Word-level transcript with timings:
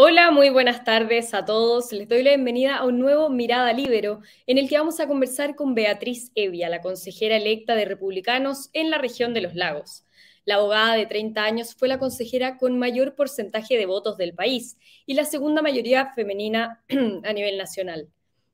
Hola, 0.00 0.30
muy 0.30 0.48
buenas 0.48 0.84
tardes 0.84 1.34
a 1.34 1.44
todos. 1.44 1.92
Les 1.92 2.08
doy 2.08 2.22
la 2.22 2.30
bienvenida 2.30 2.76
a 2.76 2.84
un 2.84 3.00
nuevo 3.00 3.30
Mirada 3.30 3.72
Libero, 3.72 4.20
en 4.46 4.56
el 4.56 4.68
que 4.68 4.78
vamos 4.78 5.00
a 5.00 5.08
conversar 5.08 5.56
con 5.56 5.74
Beatriz 5.74 6.30
Evia, 6.36 6.68
la 6.68 6.80
consejera 6.80 7.34
electa 7.34 7.74
de 7.74 7.84
Republicanos 7.84 8.70
en 8.74 8.90
la 8.90 8.98
región 8.98 9.34
de 9.34 9.40
los 9.40 9.56
lagos. 9.56 10.04
La 10.44 10.54
abogada 10.54 10.94
de 10.94 11.06
30 11.06 11.42
años 11.42 11.74
fue 11.74 11.88
la 11.88 11.98
consejera 11.98 12.58
con 12.58 12.78
mayor 12.78 13.16
porcentaje 13.16 13.76
de 13.76 13.86
votos 13.86 14.16
del 14.16 14.34
país 14.34 14.78
y 15.04 15.14
la 15.14 15.24
segunda 15.24 15.62
mayoría 15.62 16.12
femenina 16.14 16.80
a 17.24 17.32
nivel 17.32 17.58
nacional. 17.58 18.08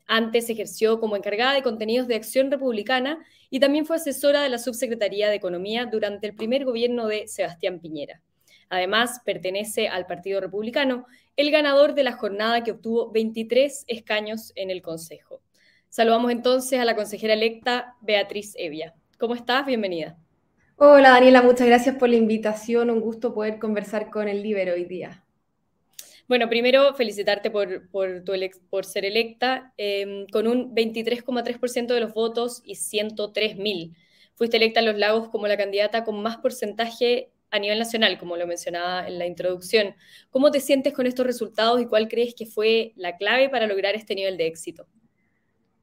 Antes 0.06 0.48
ejerció 0.48 0.98
como 0.98 1.14
encargada 1.14 1.52
de 1.52 1.62
contenidos 1.62 2.08
de 2.08 2.14
Acción 2.14 2.50
Republicana 2.50 3.22
y 3.50 3.60
también 3.60 3.84
fue 3.84 3.96
asesora 3.96 4.40
de 4.40 4.48
la 4.48 4.56
Subsecretaría 4.56 5.28
de 5.28 5.36
Economía 5.36 5.84
durante 5.84 6.26
el 6.26 6.34
primer 6.34 6.64
gobierno 6.64 7.06
de 7.06 7.28
Sebastián 7.28 7.80
Piñera. 7.80 8.22
Además, 8.70 9.20
pertenece 9.24 9.88
al 9.88 10.06
Partido 10.06 10.40
Republicano, 10.40 11.06
el 11.36 11.50
ganador 11.50 11.94
de 11.94 12.04
la 12.04 12.12
jornada 12.12 12.62
que 12.62 12.72
obtuvo 12.72 13.10
23 13.10 13.84
escaños 13.88 14.52
en 14.56 14.70
el 14.70 14.82
Consejo. 14.82 15.40
Saludamos 15.88 16.32
entonces 16.32 16.80
a 16.80 16.84
la 16.84 16.96
consejera 16.96 17.34
electa 17.34 17.96
Beatriz 18.00 18.54
Evia. 18.56 18.94
¿Cómo 19.18 19.34
estás? 19.34 19.66
Bienvenida. 19.66 20.18
Hola 20.76 21.10
Daniela, 21.10 21.42
muchas 21.42 21.68
gracias 21.68 21.96
por 21.96 22.08
la 22.08 22.16
invitación. 22.16 22.90
Un 22.90 23.00
gusto 23.00 23.32
poder 23.32 23.58
conversar 23.58 24.10
con 24.10 24.28
el 24.28 24.42
Libero 24.42 24.74
hoy 24.74 24.84
día. 24.84 25.24
Bueno, 26.26 26.48
primero 26.48 26.94
felicitarte 26.94 27.50
por, 27.50 27.88
por, 27.90 28.24
tu 28.24 28.32
por 28.70 28.84
ser 28.84 29.04
electa 29.04 29.72
em, 29.76 30.26
con 30.32 30.48
un 30.48 30.74
23,3% 30.74 31.86
de 31.86 32.00
los 32.00 32.14
votos 32.14 32.62
y 32.64 32.74
103.000. 32.74 33.94
Fuiste 34.34 34.56
electa 34.56 34.80
en 34.80 34.86
Los 34.86 34.98
Lagos 34.98 35.28
como 35.28 35.46
la 35.46 35.56
candidata 35.56 36.02
con 36.02 36.22
más 36.22 36.38
porcentaje 36.38 37.30
a 37.54 37.60
nivel 37.60 37.78
nacional, 37.78 38.18
como 38.18 38.36
lo 38.36 38.48
mencionaba 38.48 39.06
en 39.06 39.16
la 39.16 39.26
introducción. 39.26 39.94
¿Cómo 40.30 40.50
te 40.50 40.58
sientes 40.58 40.92
con 40.92 41.06
estos 41.06 41.24
resultados 41.24 41.80
y 41.80 41.86
cuál 41.86 42.08
crees 42.08 42.34
que 42.34 42.46
fue 42.46 42.92
la 42.96 43.16
clave 43.16 43.48
para 43.48 43.68
lograr 43.68 43.94
este 43.94 44.16
nivel 44.16 44.36
de 44.36 44.48
éxito? 44.48 44.88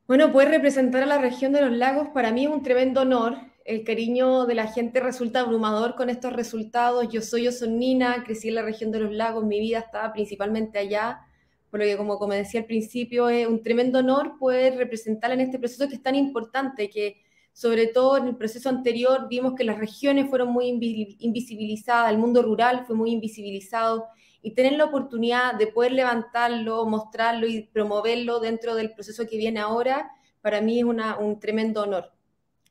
Bueno, 0.05 0.33
poder 0.33 0.49
representar 0.49 1.03
a 1.03 1.05
la 1.05 1.17
región 1.17 1.53
de 1.53 1.61
los 1.61 1.71
lagos 1.71 2.09
para 2.13 2.33
mí 2.33 2.43
es 2.43 2.51
un 2.51 2.61
tremendo 2.61 3.01
honor. 3.01 3.37
El 3.63 3.85
cariño 3.85 4.45
de 4.45 4.55
la 4.55 4.67
gente 4.67 4.99
resulta 4.99 5.39
abrumador 5.39 5.95
con 5.95 6.09
estos 6.09 6.33
resultados. 6.33 7.07
Yo 7.07 7.21
soy 7.21 7.47
osonina, 7.47 8.21
crecí 8.25 8.49
en 8.49 8.55
la 8.55 8.63
región 8.63 8.91
de 8.91 8.99
los 8.99 9.13
lagos, 9.13 9.45
mi 9.45 9.61
vida 9.61 9.79
estaba 9.79 10.11
principalmente 10.11 10.77
allá, 10.77 11.21
por 11.69 11.79
lo 11.79 11.85
que 11.85 11.95
como, 11.95 12.19
como 12.19 12.33
decía 12.33 12.59
al 12.59 12.65
principio, 12.65 13.29
es 13.29 13.47
un 13.47 13.63
tremendo 13.63 13.99
honor 13.99 14.37
poder 14.37 14.75
representar 14.75 15.31
en 15.31 15.39
este 15.39 15.57
proceso 15.57 15.87
que 15.87 15.95
es 15.95 16.03
tan 16.03 16.15
importante, 16.15 16.89
que 16.89 17.21
sobre 17.53 17.87
todo 17.87 18.17
en 18.17 18.27
el 18.27 18.37
proceso 18.37 18.69
anterior 18.69 19.27
vimos 19.29 19.53
que 19.55 19.63
las 19.63 19.77
regiones 19.77 20.29
fueron 20.29 20.49
muy 20.49 20.67
invisibilizadas, 20.67 22.11
el 22.11 22.17
mundo 22.17 22.41
rural 22.41 22.85
fue 22.85 22.95
muy 22.95 23.11
invisibilizado 23.11 24.07
y 24.41 24.53
tener 24.55 24.73
la 24.73 24.85
oportunidad 24.85 25.53
de 25.55 25.67
poder 25.67 25.91
levantarlo, 25.91 26.85
mostrarlo 26.85 27.47
y 27.47 27.63
promoverlo 27.63 28.39
dentro 28.39 28.75
del 28.75 28.93
proceso 28.93 29.27
que 29.27 29.37
viene 29.37 29.59
ahora, 29.59 30.11
para 30.41 30.61
mí 30.61 30.79
es 30.79 30.85
un 30.85 31.39
tremendo 31.39 31.83
honor. 31.83 32.11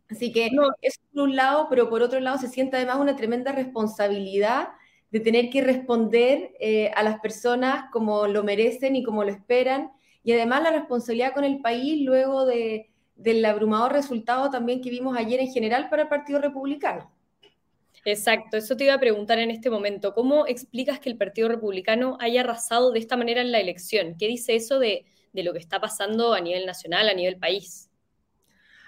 Así 0.08 0.32
que 0.32 0.50
eso 0.82 1.00
por 1.12 1.22
un 1.22 1.36
lado, 1.36 1.68
pero 1.70 1.88
por 1.88 2.02
otro 2.02 2.18
lado 2.18 2.38
se 2.38 2.48
siente 2.48 2.76
además 2.76 2.96
una 2.98 3.14
tremenda 3.14 3.52
responsabilidad 3.52 4.70
de 5.12 5.20
tener 5.20 5.50
que 5.50 5.62
responder 5.62 6.52
eh, 6.58 6.90
a 6.96 7.02
las 7.04 7.20
personas 7.20 7.84
como 7.92 8.26
lo 8.26 8.42
merecen 8.42 8.96
y 8.96 9.04
como 9.04 9.22
lo 9.22 9.30
esperan, 9.30 9.92
y 10.24 10.32
además 10.32 10.64
la 10.64 10.72
responsabilidad 10.72 11.32
con 11.32 11.44
el 11.44 11.60
país 11.60 12.04
luego 12.04 12.44
de, 12.44 12.90
del 13.20 13.44
abrumador 13.44 13.92
resultado 13.92 14.50
también 14.50 14.80
que 14.80 14.90
vimos 14.90 15.16
ayer 15.16 15.40
en 15.40 15.52
general 15.52 15.88
para 15.88 16.02
el 16.02 16.08
Partido 16.08 16.40
Republicano. 16.40 17.10
Exacto, 18.04 18.56
eso 18.56 18.76
te 18.76 18.84
iba 18.84 18.94
a 18.94 19.00
preguntar 19.00 19.38
en 19.38 19.50
este 19.50 19.68
momento. 19.68 20.14
¿Cómo 20.14 20.46
explicas 20.46 21.00
que 21.00 21.10
el 21.10 21.18
Partido 21.18 21.48
Republicano 21.48 22.16
haya 22.20 22.40
arrasado 22.40 22.92
de 22.92 22.98
esta 22.98 23.16
manera 23.16 23.42
en 23.42 23.52
la 23.52 23.60
elección? 23.60 24.16
¿Qué 24.18 24.26
dice 24.26 24.54
eso 24.56 24.78
de, 24.78 25.04
lo 25.34 25.52
que 25.52 25.58
está 25.58 25.80
pasando 25.80 26.32
a 26.32 26.40
nivel 26.40 26.64
nacional, 26.64 27.08
a 27.08 27.14
nivel 27.14 27.36
país? 27.36 27.90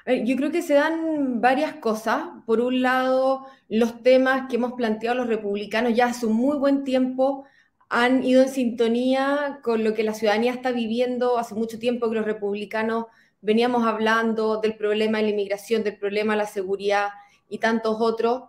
Yo 0.06 0.34
creo 0.36 0.50
que 0.50 0.62
se 0.62 0.74
dan 0.74 1.40
varias 1.40 1.74
cosas. 1.74 2.24
Por 2.46 2.60
un 2.60 2.80
lado, 2.80 3.46
los 3.68 4.02
temas 4.02 4.48
que 4.48 4.56
hemos 4.56 4.72
planteado 4.72 5.16
los 5.16 5.28
republicanos 5.28 5.94
ya 5.94 6.06
hace 6.06 6.26
un 6.26 6.34
muy 6.34 6.56
buen 6.56 6.82
tiempo 6.82 7.44
han 7.88 8.24
ido 8.24 8.42
en 8.42 8.48
sintonía 8.48 9.60
con 9.62 9.84
lo 9.84 9.92
que 9.92 10.02
la 10.02 10.14
ciudadanía 10.14 10.52
está 10.52 10.72
viviendo. 10.72 11.38
Hace 11.38 11.54
mucho 11.54 11.78
tiempo 11.78 12.08
que 12.08 12.16
los 12.16 12.24
republicanos 12.24 13.06
veníamos 13.42 13.84
hablando 13.84 14.60
del 14.60 14.76
problema 14.76 15.18
de 15.18 15.24
la 15.24 15.30
inmigración, 15.30 15.82
del 15.82 15.98
problema 15.98 16.32
de 16.32 16.38
la 16.38 16.46
seguridad 16.46 17.08
y 17.48 17.58
tantos 17.58 17.96
otros, 18.00 18.44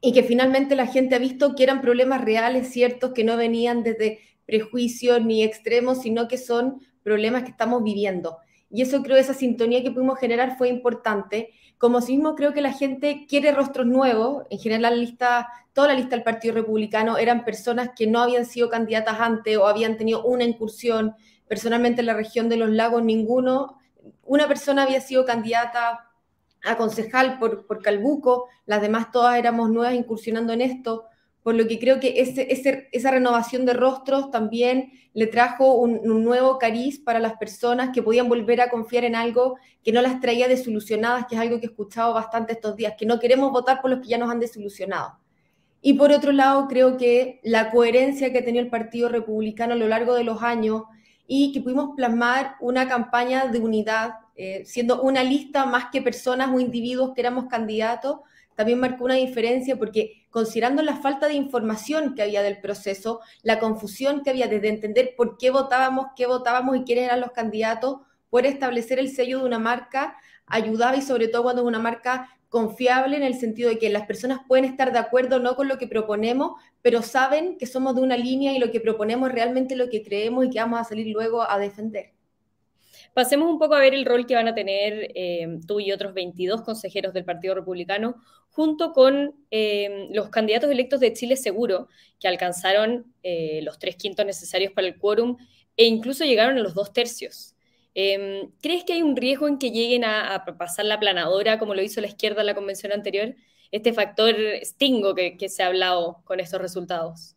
y 0.00 0.12
que 0.12 0.22
finalmente 0.22 0.76
la 0.76 0.86
gente 0.86 1.14
ha 1.14 1.18
visto 1.18 1.54
que 1.54 1.62
eran 1.62 1.80
problemas 1.80 2.22
reales, 2.22 2.70
ciertos, 2.70 3.12
que 3.12 3.24
no 3.24 3.36
venían 3.36 3.82
desde 3.82 4.20
prejuicios 4.44 5.24
ni 5.24 5.42
extremos, 5.42 6.02
sino 6.02 6.28
que 6.28 6.38
son 6.38 6.80
problemas 7.02 7.44
que 7.44 7.50
estamos 7.50 7.82
viviendo. 7.82 8.36
Y 8.70 8.82
eso 8.82 9.02
creo, 9.02 9.16
esa 9.16 9.32
sintonía 9.32 9.82
que 9.82 9.90
pudimos 9.90 10.18
generar 10.18 10.58
fue 10.58 10.68
importante. 10.68 11.50
Como 11.78 12.00
mismo 12.00 12.34
creo 12.34 12.52
que 12.52 12.60
la 12.60 12.72
gente 12.72 13.26
quiere 13.28 13.52
rostros 13.52 13.86
nuevos. 13.86 14.44
En 14.50 14.58
general, 14.58 14.82
la 14.82 14.90
lista, 14.90 15.48
toda 15.72 15.88
la 15.88 15.94
lista 15.94 16.16
del 16.16 16.24
Partido 16.24 16.54
Republicano 16.54 17.16
eran 17.16 17.44
personas 17.44 17.90
que 17.96 18.06
no 18.06 18.20
habían 18.20 18.44
sido 18.44 18.68
candidatas 18.68 19.20
antes 19.20 19.56
o 19.56 19.66
habían 19.66 19.96
tenido 19.96 20.24
una 20.24 20.44
incursión. 20.44 21.14
Personalmente 21.46 22.00
en 22.00 22.06
la 22.06 22.14
región 22.14 22.48
de 22.48 22.56
los 22.56 22.70
lagos, 22.70 23.04
ninguno 23.04 23.76
una 24.26 24.48
persona 24.48 24.82
había 24.82 25.00
sido 25.00 25.24
candidata 25.24 26.10
a 26.64 26.76
concejal 26.76 27.38
por, 27.38 27.66
por 27.66 27.82
Calbuco, 27.82 28.46
las 28.66 28.82
demás 28.82 29.10
todas 29.10 29.38
éramos 29.38 29.70
nuevas 29.70 29.94
incursionando 29.94 30.52
en 30.52 30.60
esto, 30.60 31.06
por 31.46 31.54
lo 31.54 31.68
que 31.68 31.78
creo 31.78 32.00
que 32.00 32.20
esa 32.92 33.10
renovación 33.12 33.66
de 33.66 33.72
rostros 33.72 34.32
también 34.32 34.90
le 35.12 35.28
trajo 35.28 35.74
un, 35.76 36.02
nuevo 36.24 36.58
cariz 36.58 36.98
para 36.98 37.20
las 37.20 37.34
personas 37.34 37.90
que 37.94 38.02
podían 38.02 38.28
volver 38.28 38.60
a 38.60 38.68
confiar 38.68 39.04
en 39.04 39.14
algo 39.14 39.56
que 39.84 39.92
no 39.92 40.02
las 40.02 40.18
traía 40.18 40.48
desilusionadas, 40.48 41.26
que 41.26 41.36
es 41.36 41.40
algo 41.40 41.60
que 41.60 41.66
he 41.66 41.68
escuchado 41.68 42.14
bastante 42.14 42.54
estos 42.54 42.74
días, 42.74 42.94
que 42.98 43.06
no 43.06 43.20
queremos 43.20 43.52
votar 43.52 43.80
por 43.80 43.92
los 43.92 44.00
que 44.00 44.08
ya 44.08 44.18
nos 44.18 44.28
han 44.28 44.40
desilusionado. 44.40 45.20
Y 45.80 45.94
por 45.94 46.10
otro 46.10 46.32
lado, 46.32 46.66
creo 46.66 46.96
que 46.96 47.38
la 47.44 47.70
coherencia 47.70 48.32
que 48.32 48.38
ha 48.38 48.44
tenido 48.44 48.64
el 48.64 48.70
Partido 48.70 49.08
Republicano 49.08 49.74
a 49.74 49.76
lo 49.76 49.86
largo 49.86 50.14
de 50.14 50.24
los 50.24 50.42
años 50.42 50.82
y 51.26 51.52
que 51.52 51.60
pudimos 51.60 51.96
plasmar 51.96 52.56
una 52.60 52.88
campaña 52.88 53.46
de 53.46 53.58
unidad, 53.58 54.14
eh, 54.36 54.64
siendo 54.64 55.02
una 55.02 55.24
lista 55.24 55.66
más 55.66 55.86
que 55.90 56.02
personas 56.02 56.50
o 56.52 56.60
individuos 56.60 57.12
que 57.14 57.20
éramos 57.20 57.46
candidatos, 57.46 58.20
también 58.54 58.80
marcó 58.80 59.04
una 59.04 59.14
diferencia 59.14 59.76
porque 59.76 60.26
considerando 60.30 60.82
la 60.82 60.96
falta 60.96 61.28
de 61.28 61.34
información 61.34 62.14
que 62.14 62.22
había 62.22 62.42
del 62.42 62.60
proceso, 62.60 63.20
la 63.42 63.58
confusión 63.58 64.22
que 64.22 64.30
había 64.30 64.48
desde 64.48 64.68
entender 64.68 65.14
por 65.16 65.36
qué 65.36 65.50
votábamos, 65.50 66.08
qué 66.16 66.26
votábamos 66.26 66.76
y 66.76 66.84
quiénes 66.84 67.04
eran 67.06 67.20
los 67.20 67.32
candidatos, 67.32 68.00
poder 68.30 68.46
establecer 68.46 68.98
el 68.98 69.10
sello 69.10 69.38
de 69.40 69.44
una 69.44 69.58
marca 69.58 70.16
ayudaba 70.46 70.96
y 70.96 71.02
sobre 71.02 71.28
todo 71.28 71.44
cuando 71.44 71.62
es 71.62 71.68
una 71.68 71.78
marca 71.78 72.30
confiable 72.56 73.18
en 73.18 73.22
el 73.22 73.34
sentido 73.34 73.68
de 73.68 73.78
que 73.78 73.90
las 73.90 74.06
personas 74.06 74.40
pueden 74.48 74.64
estar 74.64 74.90
de 74.90 74.98
acuerdo 74.98 75.40
no 75.40 75.56
con 75.56 75.68
lo 75.68 75.76
que 75.76 75.86
proponemos, 75.86 76.52
pero 76.80 77.02
saben 77.02 77.58
que 77.58 77.66
somos 77.66 77.94
de 77.94 78.00
una 78.00 78.16
línea 78.16 78.54
y 78.54 78.58
lo 78.58 78.70
que 78.70 78.80
proponemos 78.80 79.30
realmente 79.30 79.76
lo 79.76 79.90
que 79.90 80.02
creemos 80.02 80.46
y 80.46 80.48
que 80.48 80.58
vamos 80.58 80.80
a 80.80 80.84
salir 80.84 81.06
luego 81.08 81.42
a 81.42 81.58
defender. 81.58 82.14
Pasemos 83.12 83.50
un 83.50 83.58
poco 83.58 83.74
a 83.74 83.80
ver 83.80 83.92
el 83.92 84.06
rol 84.06 84.24
que 84.24 84.36
van 84.36 84.48
a 84.48 84.54
tener 84.54 85.12
eh, 85.14 85.58
tú 85.66 85.80
y 85.80 85.92
otros 85.92 86.14
22 86.14 86.62
consejeros 86.62 87.12
del 87.12 87.26
Partido 87.26 87.54
Republicano, 87.54 88.22
junto 88.48 88.94
con 88.94 89.34
eh, 89.50 90.08
los 90.12 90.30
candidatos 90.30 90.70
electos 90.70 91.00
de 91.00 91.12
Chile 91.12 91.36
Seguro, 91.36 91.88
que 92.18 92.26
alcanzaron 92.26 93.12
eh, 93.22 93.60
los 93.64 93.78
tres 93.78 93.96
quintos 93.96 94.24
necesarios 94.24 94.72
para 94.72 94.86
el 94.86 94.96
quórum 94.96 95.36
e 95.76 95.84
incluso 95.84 96.24
llegaron 96.24 96.56
a 96.56 96.62
los 96.62 96.72
dos 96.72 96.94
tercios. 96.94 97.54
Em, 97.98 98.50
¿Crees 98.60 98.84
que 98.84 98.92
hay 98.92 99.00
un 99.00 99.16
riesgo 99.16 99.48
en 99.48 99.56
que 99.56 99.70
lleguen 99.70 100.04
a, 100.04 100.44
pasar 100.58 100.84
la 100.84 101.00
planadora 101.00 101.58
como 101.58 101.74
lo 101.74 101.80
hizo 101.80 102.02
la 102.02 102.08
izquierda 102.08 102.42
en 102.42 102.46
la 102.46 102.54
convención 102.54 102.92
anterior? 102.92 103.34
Este 103.72 103.94
factor 103.94 104.34
stingo 104.62 105.14
que, 105.14 105.48
se 105.48 105.62
ha 105.62 105.68
hablado 105.68 106.20
con 106.24 106.38
estos 106.38 106.60
resultados. 106.60 107.36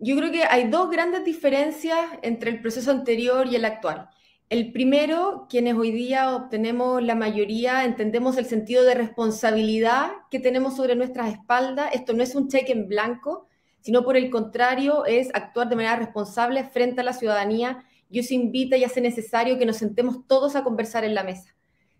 Yo 0.00 0.16
creo 0.16 0.32
que 0.32 0.42
hay 0.42 0.66
dos 0.66 0.90
grandes 0.90 1.24
diferencias 1.24 2.00
entre 2.22 2.50
el 2.50 2.60
proceso 2.60 2.90
anterior 2.90 3.46
y 3.46 3.54
el 3.54 3.64
actual. 3.64 4.08
El 4.48 4.72
primero, 4.72 5.46
quienes 5.48 5.76
hoy 5.76 5.92
día 5.92 6.34
obtenemos 6.34 7.00
la 7.00 7.14
mayoría, 7.14 7.84
entendemos 7.84 8.38
el 8.38 8.46
sentido 8.46 8.82
de 8.82 8.96
responsabilidad 8.96 10.10
que 10.32 10.40
tenemos 10.40 10.74
sobre 10.74 10.96
nuestras 10.96 11.32
espaldas. 11.32 11.90
Esto 11.94 12.12
no 12.12 12.24
es 12.24 12.34
un 12.34 12.48
cheque 12.48 12.72
en 12.72 12.88
blanco, 12.88 13.46
sino 13.82 14.02
por 14.02 14.16
el 14.16 14.30
contrario, 14.30 15.06
es 15.06 15.28
actuar 15.32 15.68
de 15.68 15.76
manera 15.76 15.94
responsable 15.94 16.64
frente 16.64 17.02
a 17.02 17.04
la 17.04 17.12
ciudadanía 17.12 17.84
yo 18.10 18.22
se 18.22 18.34
invita 18.34 18.76
y 18.76 18.84
hace 18.84 19.00
necesario 19.00 19.56
que 19.58 19.66
nos 19.66 19.76
sentemos 19.76 20.26
todos 20.26 20.56
a 20.56 20.64
conversar 20.64 21.04
en 21.04 21.14
la 21.14 21.22
mesa. 21.22 21.54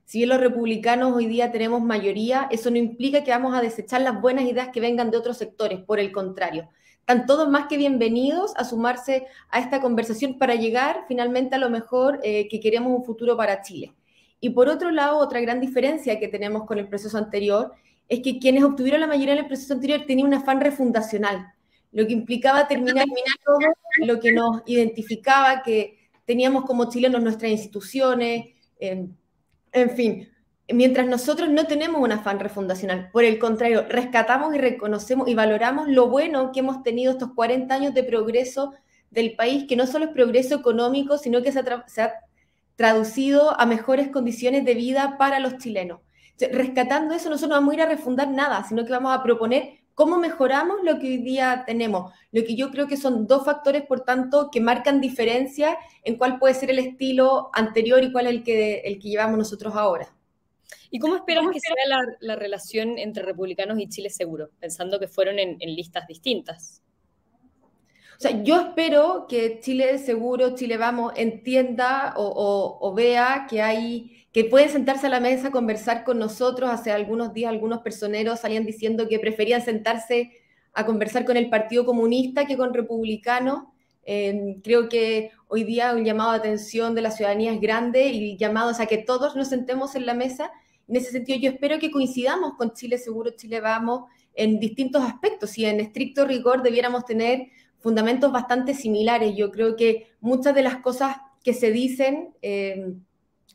Si 0.05 0.19
bien 0.19 0.29
los 0.29 0.41
republicanos 0.41 1.15
hoy 1.15 1.27
día 1.27 1.53
tenemos 1.53 1.81
mayoría, 1.81 2.49
eso 2.51 2.71
no 2.71 2.77
implica 2.77 3.23
que 3.23 3.31
vamos 3.31 3.55
a 3.57 3.63
desechar 3.63 4.01
las 4.01 4.21
buenas 4.21 4.45
ideas 4.45 4.71
que 4.73 4.81
vengan 4.81 5.11
de 5.13 5.17
otros 5.17 5.39
sectores, 5.39 5.81
por 5.81 6.01
el 6.01 6.11
contrario. 6.11 6.69
Están 6.99 7.27
todos 7.27 7.49
más 7.49 7.69
que 7.69 7.77
bienvenidos 7.77 8.53
a 8.57 8.65
sumarse 8.65 9.27
a 9.51 9.61
esta 9.61 9.81
conversación 9.81 10.37
para 10.37 10.57
llegar 10.57 11.05
finalmente 11.07 11.55
a 11.55 11.59
lo 11.59 11.71
mejor 11.71 12.19
eh, 12.25 12.49
que 12.49 12.59
queremos 12.59 12.93
un 12.93 13.05
futuro 13.05 13.37
para 13.37 13.63
Chile. 13.63 13.95
Y 14.41 14.51
por 14.51 14.69
otro 14.69 14.91
lado, 14.91 15.19
otra 15.19 15.41
gran 15.41 15.61
diferencia 15.61 16.19
que 16.19 16.29
tenemos 16.29 16.67
con 16.67 16.79
el 16.79 16.89
proceso 16.89 17.17
anterior 17.17 17.73
es 18.09 18.21
que 18.21 18.41
quienes 18.41 18.65
obtuvieron 18.65 19.01
la 19.01 19.07
mayoría 19.07 19.35
en 19.35 19.41
el 19.41 19.47
proceso 19.47 19.75
anterior 19.75 20.03
tenían 20.07 20.27
un 20.27 20.35
afán 20.35 20.61
refundacional 20.61 21.55
lo 21.93 22.07
que 22.07 22.13
implicaba 22.13 22.69
terminar 22.69 23.07
todo 23.45 23.59
lo 24.07 24.21
que 24.21 24.33
nos 24.33 24.63
identificaba, 24.67 25.63
que 25.63 25.99
teníamos 26.31 26.65
como 26.65 26.89
chilenos 26.89 27.21
nuestras 27.21 27.51
instituciones, 27.51 28.55
en 28.79 29.91
fin, 29.97 30.29
mientras 30.73 31.09
nosotros 31.09 31.49
no 31.49 31.67
tenemos 31.67 32.01
un 32.01 32.13
afán 32.13 32.39
refundacional, 32.39 33.11
por 33.11 33.25
el 33.25 33.41
contrario, 33.41 33.85
rescatamos 33.89 34.55
y 34.55 34.59
reconocemos 34.59 35.27
y 35.27 35.35
valoramos 35.35 35.89
lo 35.89 36.09
bueno 36.09 36.53
que 36.53 36.61
hemos 36.61 36.85
tenido 36.85 37.11
estos 37.11 37.35
40 37.35 37.75
años 37.75 37.95
de 37.95 38.05
progreso 38.05 38.75
del 39.11 39.35
país, 39.35 39.65
que 39.69 39.75
no 39.75 39.89
solo 39.89 40.05
es 40.05 40.13
progreso 40.13 40.55
económico, 40.55 41.19
sino 41.19 41.43
que 41.43 41.51
se 41.51 41.59
ha, 41.59 42.13
traducido 42.77 43.61
a 43.61 43.67
mejores 43.67 44.11
condiciones 44.11 44.65
de 44.65 44.75
vida 44.75 45.17
para 45.19 45.41
los 45.41 45.59
chilenos. 45.59 45.99
rescatando 46.53 47.13
eso, 47.13 47.29
nosotros 47.29 47.49
no 47.49 47.57
vamos 47.57 47.73
a 47.73 47.75
ir 47.75 47.83
a 47.83 47.87
refundar 47.87 48.29
nada, 48.29 48.65
sino 48.69 48.85
que 48.85 48.93
vamos 48.93 49.13
a 49.13 49.25
proponer 49.25 49.80
cómo 50.01 50.17
mejoramos 50.17 50.79
lo 50.83 50.99
que 50.99 51.09
hoy 51.09 51.19
día 51.19 51.65
tenemos. 51.67 52.11
Lo 52.33 52.43
que 52.43 52.57
yo 52.57 52.71
creo 52.71 52.87
que 52.87 52.97
son 52.97 53.27
dos 53.27 53.45
factores, 53.45 53.83
por 53.83 54.01
tanto, 54.01 54.49
que 54.51 54.59
marcan 54.59 54.99
diferencia 54.99 55.77
en 56.05 56.17
cuál 56.17 56.39
puede 56.39 56.55
ser 56.55 56.71
el 56.71 56.79
estilo 56.79 57.51
anterior 57.53 58.03
y 58.03 58.11
cuál 58.11 58.27
es 58.27 58.33
el 58.33 58.43
que, 58.43 58.79
el 58.79 58.99
que 58.99 59.11
llevamos 59.11 59.37
nosotros 59.37 59.75
ahora. 59.77 60.11
¿Y 60.91 61.01
cómo 61.01 61.17
esperas 61.17 61.45
que 61.53 61.61
sea 61.61 61.75
la, 62.19 62.35
relación 62.35 62.97
entre 62.97 63.23
republicanos 63.25 63.79
y 63.79 63.91
Chile 63.91 64.09
Seguro, 64.09 64.49
pensando 64.59 64.99
que 64.99 65.07
fueron 65.07 65.39
en, 65.39 65.59
listas 65.61 66.07
distintas? 66.07 66.81
O 68.17 68.21
sea, 68.21 68.43
yo 68.43 68.59
espero 68.59 69.27
que 69.29 69.61
Chile 69.61 69.99
Seguro, 69.99 70.55
Chile 70.55 70.79
Vamos, 70.79 71.13
entienda 71.15 72.15
o, 72.17 72.95
vea 72.97 73.47
que 73.51 73.61
hay 73.61 74.20
que 74.33 74.45
pueden 74.45 74.69
sentarse 74.69 75.07
a 75.07 75.11
la 75.11 75.21
mesa 75.21 75.49
a 75.49 75.51
conversar 75.51 76.05
con 76.05 76.19
nosotros. 76.19 76.71
Hace 76.71 76.93
algunos 76.93 77.33
días 77.35 77.51
algunos 77.51 77.81
personeros 77.81 78.41
salían 78.41 78.65
diciendo 78.65 79.09
que 79.09 79.19
preferían 79.19 79.63
sentarse 79.63 80.33
a 80.73 80.87
conversar 80.87 81.25
con 81.25 81.37
el 81.37 81.51
Partido 81.51 81.85
Comunista 81.85 82.47
que 82.47 82.57
con 82.57 82.73
republicanos. 82.73 83.65
Eh, 84.05 84.57
creo 84.63 84.89
que 84.89 85.31
hoy 85.49 85.65
día 85.65 85.95
un 85.95 86.05
llamado 86.05 86.33
de 86.33 86.39
atención 86.39 86.95
de 86.95 87.03
la 87.03 87.11
ciudadanía 87.11 87.53
es 87.53 87.61
grande 87.61 88.07
y 88.07 88.37
llamados 88.37 88.81
a 88.81 88.87
que 88.87 88.99
todos 88.99 89.37
nos 89.37 89.49
sentemos 89.49 89.95
en 89.95 90.07
la 90.07 90.15
mesa 90.15 90.51
en 90.91 90.97
ese 90.97 91.13
sentido, 91.13 91.39
yo 91.39 91.51
espero 91.51 91.79
que 91.79 91.93
coincidamos 91.93 92.55
con 92.55 92.73
Chile 92.73 92.99
Seguro, 92.99 93.31
Chile 93.37 93.61
Vamos 93.61 94.11
en 94.35 94.59
distintos 94.59 95.05
aspectos 95.05 95.57
y 95.57 95.65
en 95.65 95.79
estricto 95.79 96.27
rigor 96.27 96.65
debiéramos 96.65 97.05
tener 97.05 97.47
fundamentos 97.79 98.33
bastante 98.33 98.75
similares. 98.75 99.37
Yo 99.37 99.53
creo 99.53 99.77
que 99.77 100.09
muchas 100.21 100.53
de 100.53 100.63
las 100.63 100.79
cosas 100.79 101.19
que 101.45 101.55
se 101.55 101.71
dicen 101.71 102.35
eh, 102.43 102.95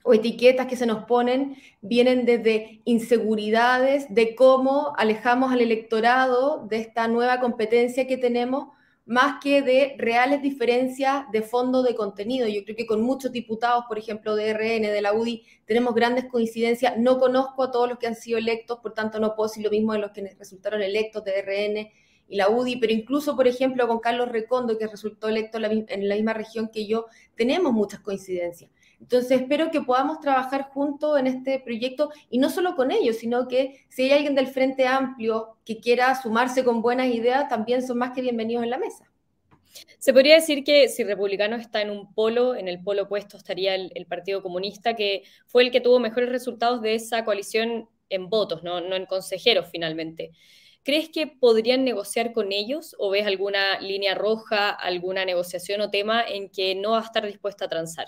o 0.05 0.13
etiquetas 0.13 0.67
que 0.67 0.77
se 0.77 0.85
nos 0.85 1.05
ponen 1.05 1.57
vienen 1.81 2.25
desde 2.25 2.81
inseguridades, 2.85 4.05
de 4.13 4.35
cómo 4.35 4.93
alejamos 4.97 5.51
al 5.51 5.61
electorado 5.61 6.65
de 6.69 6.77
esta 6.77 7.07
nueva 7.07 7.39
competencia 7.39 8.07
que 8.07 8.17
tenemos 8.17 8.67
más 9.05 9.39
que 9.41 9.61
de 9.61 9.95
reales 9.97 10.41
diferencias 10.41 11.25
de 11.31 11.41
fondo 11.41 11.83
de 11.83 11.95
contenido. 11.95 12.47
Yo 12.47 12.63
creo 12.63 12.75
que 12.75 12.85
con 12.85 13.01
muchos 13.01 13.31
diputados, 13.31 13.85
por 13.87 13.97
ejemplo, 13.97 14.35
de 14.35 14.53
RN, 14.53 14.91
de 14.91 15.01
la 15.01 15.13
UDI, 15.13 15.43
tenemos 15.65 15.93
grandes 15.93 16.25
coincidencias. 16.25 16.97
No 16.97 17.19
conozco 17.19 17.63
a 17.63 17.71
todos 17.71 17.89
los 17.89 17.97
que 17.97 18.07
han 18.07 18.15
sido 18.15 18.37
electos, 18.37 18.79
por 18.79 18.93
tanto 18.93 19.19
no 19.19 19.35
puedo 19.35 19.49
decir 19.49 19.63
lo 19.63 19.71
mismo 19.71 19.93
de 19.93 19.99
los 19.99 20.11
que 20.11 20.35
resultaron 20.37 20.81
electos 20.81 21.23
de 21.23 21.41
RN 21.41 21.91
y 22.27 22.35
la 22.37 22.49
UDI, 22.49 22.77
pero 22.77 22.93
incluso, 22.93 23.35
por 23.35 23.47
ejemplo, 23.47 23.87
con 23.87 23.99
Carlos 23.99 24.29
Recondo, 24.29 24.77
que 24.77 24.87
resultó 24.87 25.29
electo 25.29 25.57
en 25.59 26.07
la 26.09 26.15
misma 26.15 26.33
región 26.33 26.69
que 26.71 26.87
yo, 26.87 27.05
tenemos 27.35 27.73
muchas 27.73 27.99
coincidencias. 27.99 28.71
Entonces, 29.05 29.41
espero 29.41 29.69
que 29.69 29.81
podamos 29.81 30.19
trabajar 30.19 30.63
juntos 30.63 31.19
en 31.19 31.27
este 31.27 31.59
proyecto 31.59 32.09
y 32.31 32.39
no 32.39 32.49
solo 32.49 32.75
con 32.75 32.89
ellos, 32.89 33.17
sino 33.17 33.47
que 33.47 33.85
si 33.87 34.01
hay 34.05 34.13
alguien 34.13 34.33
del 34.33 34.47
Frente 34.47 34.87
Amplio 34.87 35.57
que 35.63 35.79
quiera 35.79 36.19
sumarse 36.19 36.63
con 36.63 36.81
buenas 36.81 37.13
ideas, 37.13 37.47
también 37.47 37.85
son 37.85 37.99
más 37.99 38.13
que 38.13 38.23
bienvenidos 38.23 38.63
en 38.63 38.71
la 38.71 38.79
mesa. 38.79 39.05
Se 39.99 40.11
podría 40.11 40.33
decir 40.33 40.63
que 40.63 40.89
si 40.89 41.03
Republicano 41.03 41.55
está 41.55 41.83
en 41.83 41.91
un 41.91 42.15
polo, 42.15 42.55
en 42.55 42.67
el 42.67 42.81
polo 42.81 43.03
opuesto 43.03 43.37
estaría 43.37 43.75
el, 43.75 44.07
Partido 44.07 44.41
Comunista, 44.41 44.95
que 44.95 45.21
fue 45.45 45.61
el 45.61 45.69
que 45.69 45.81
tuvo 45.81 45.99
mejores 45.99 46.29
resultados 46.29 46.81
de 46.81 46.95
esa 46.95 47.23
coalición 47.25 47.87
en 48.09 48.27
votos, 48.27 48.63
no, 48.63 48.81
no 48.81 48.95
en 48.95 49.05
consejeros 49.05 49.67
finalmente. 49.71 50.31
¿Crees 50.81 51.09
que 51.09 51.27
podrían 51.27 51.85
negociar 51.85 52.33
con 52.33 52.51
ellos 52.51 52.95
o 52.97 53.11
ves 53.11 53.27
alguna 53.27 53.79
línea 53.81 54.15
roja, 54.15 54.71
alguna 54.71 55.25
negociación 55.25 55.81
o 55.81 55.91
tema 55.91 56.23
en 56.27 56.49
que 56.49 56.73
no 56.73 56.91
va 56.91 57.01
a 57.01 57.03
estar 57.03 57.23
dispuesta 57.23 57.65
a 57.65 57.69
transar? 57.69 58.07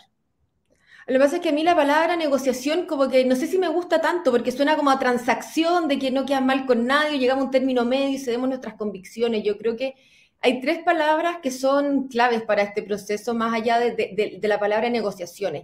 Lo 1.08 1.14
que 1.14 1.20
pasa 1.20 1.36
es 1.38 1.42
que 1.42 1.50
a 1.50 1.54
mí 1.54 1.64
la 1.64 1.74
palabra 1.74 2.18
negociación 2.18 2.86
como 2.86 3.08
que 3.08 3.24
no 3.24 3.38
sé 3.38 3.48
si 3.48 3.58
me 3.58 3.70
gusta 3.70 4.02
tanto 4.02 4.30
porque 4.30 4.52
suena 4.52 4.76
como 4.76 4.92
a 4.92 5.00
transacción 5.00 5.88
de 5.88 6.00
que 6.00 6.12
no 6.12 6.26
quedas 6.26 6.44
mal 6.44 6.66
con 6.66 6.86
nadie, 6.86 7.18
llegamos 7.18 7.44
a 7.44 7.46
un 7.46 7.52
término 7.52 7.86
medio 7.86 8.10
y 8.10 8.18
cedemos 8.18 8.50
nuestras 8.50 8.74
convicciones. 8.74 9.42
Yo 9.44 9.58
creo 9.58 9.78
que 9.78 9.96
hay 10.42 10.60
tres 10.60 10.80
palabras 10.80 11.38
que 11.42 11.50
son 11.50 12.10
claves 12.10 12.42
para 12.42 12.62
este 12.62 12.84
proceso 12.84 13.34
más 13.34 13.54
allá 13.54 13.80
de, 13.80 14.40
la 14.44 14.60
palabra 14.60 14.90
negociaciones. 14.90 15.64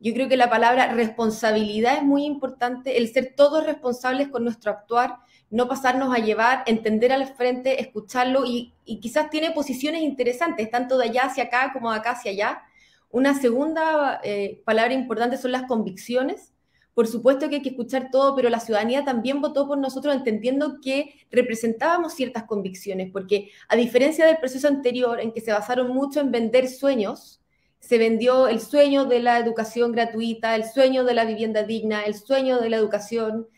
Yo 0.00 0.12
creo 0.12 0.28
que 0.28 0.36
la 0.36 0.50
palabra 0.50 0.92
responsabilidad 0.92 1.98
es 1.98 2.02
muy 2.02 2.24
importante, 2.24 2.98
el 2.98 3.12
ser 3.12 3.34
todos 3.36 3.64
responsables 3.64 4.26
con 4.26 4.42
nuestro 4.42 4.72
actuar, 4.72 5.18
no 5.50 5.68
pasarnos 5.68 6.12
a 6.12 6.18
llevar, 6.18 6.64
entender 6.66 7.12
al 7.12 7.28
frente, 7.28 7.80
escucharlo 7.80 8.44
y, 8.44 8.74
y 8.84 8.98
quizás 8.98 9.30
tiene 9.30 9.52
posiciones 9.52 10.02
interesantes, 10.02 10.68
tanto 10.68 10.98
de 10.98 11.04
allá 11.10 11.26
hacia 11.26 11.44
acá 11.44 11.70
como 11.72 11.92
de 11.92 11.98
acá 11.98 12.12
hacia 12.12 12.32
allá 12.32 12.62
una 13.10 13.34
segunda 13.34 14.20
eh, 14.22 14.62
palabra 14.64 14.94
importante 14.94 15.36
son 15.36 15.52
las 15.52 15.64
convicciones. 15.64 16.52
Por 16.94 17.06
supuesto 17.06 17.48
que 17.48 17.56
hay 17.56 17.62
que 17.62 17.70
escuchar 17.70 18.10
todo, 18.10 18.34
pero 18.36 18.50
la 18.50 18.60
ciudadanía 18.60 19.04
también 19.04 19.40
votó 19.40 19.66
por 19.66 19.78
nosotros 19.78 20.14
entendiendo 20.14 20.80
que 20.82 21.14
representábamos 21.30 22.14
ciertas 22.14 22.44
convicciones, 22.44 23.10
porque 23.12 23.50
a 23.68 23.76
diferencia 23.76 24.26
del 24.26 24.38
proceso 24.38 24.68
anterior 24.68 25.20
en 25.20 25.32
que 25.32 25.40
se 25.40 25.52
basaron 25.52 25.88
mucho 25.94 26.20
en 26.20 26.30
vender 26.30 26.68
sueños, 26.68 27.40
se 27.78 27.96
vendió 27.96 28.46
el 28.48 28.60
sueño 28.60 29.06
de 29.06 29.20
la 29.20 29.38
educación 29.38 29.92
gratuita, 29.92 30.54
el 30.54 30.64
sueño 30.64 31.04
de 31.04 31.14
la 31.14 31.24
vivienda 31.24 31.62
digna, 31.62 32.02
el 32.02 32.14
sueño 32.14 32.60
de 32.60 32.70
la 32.70 32.76
educación 32.76 33.48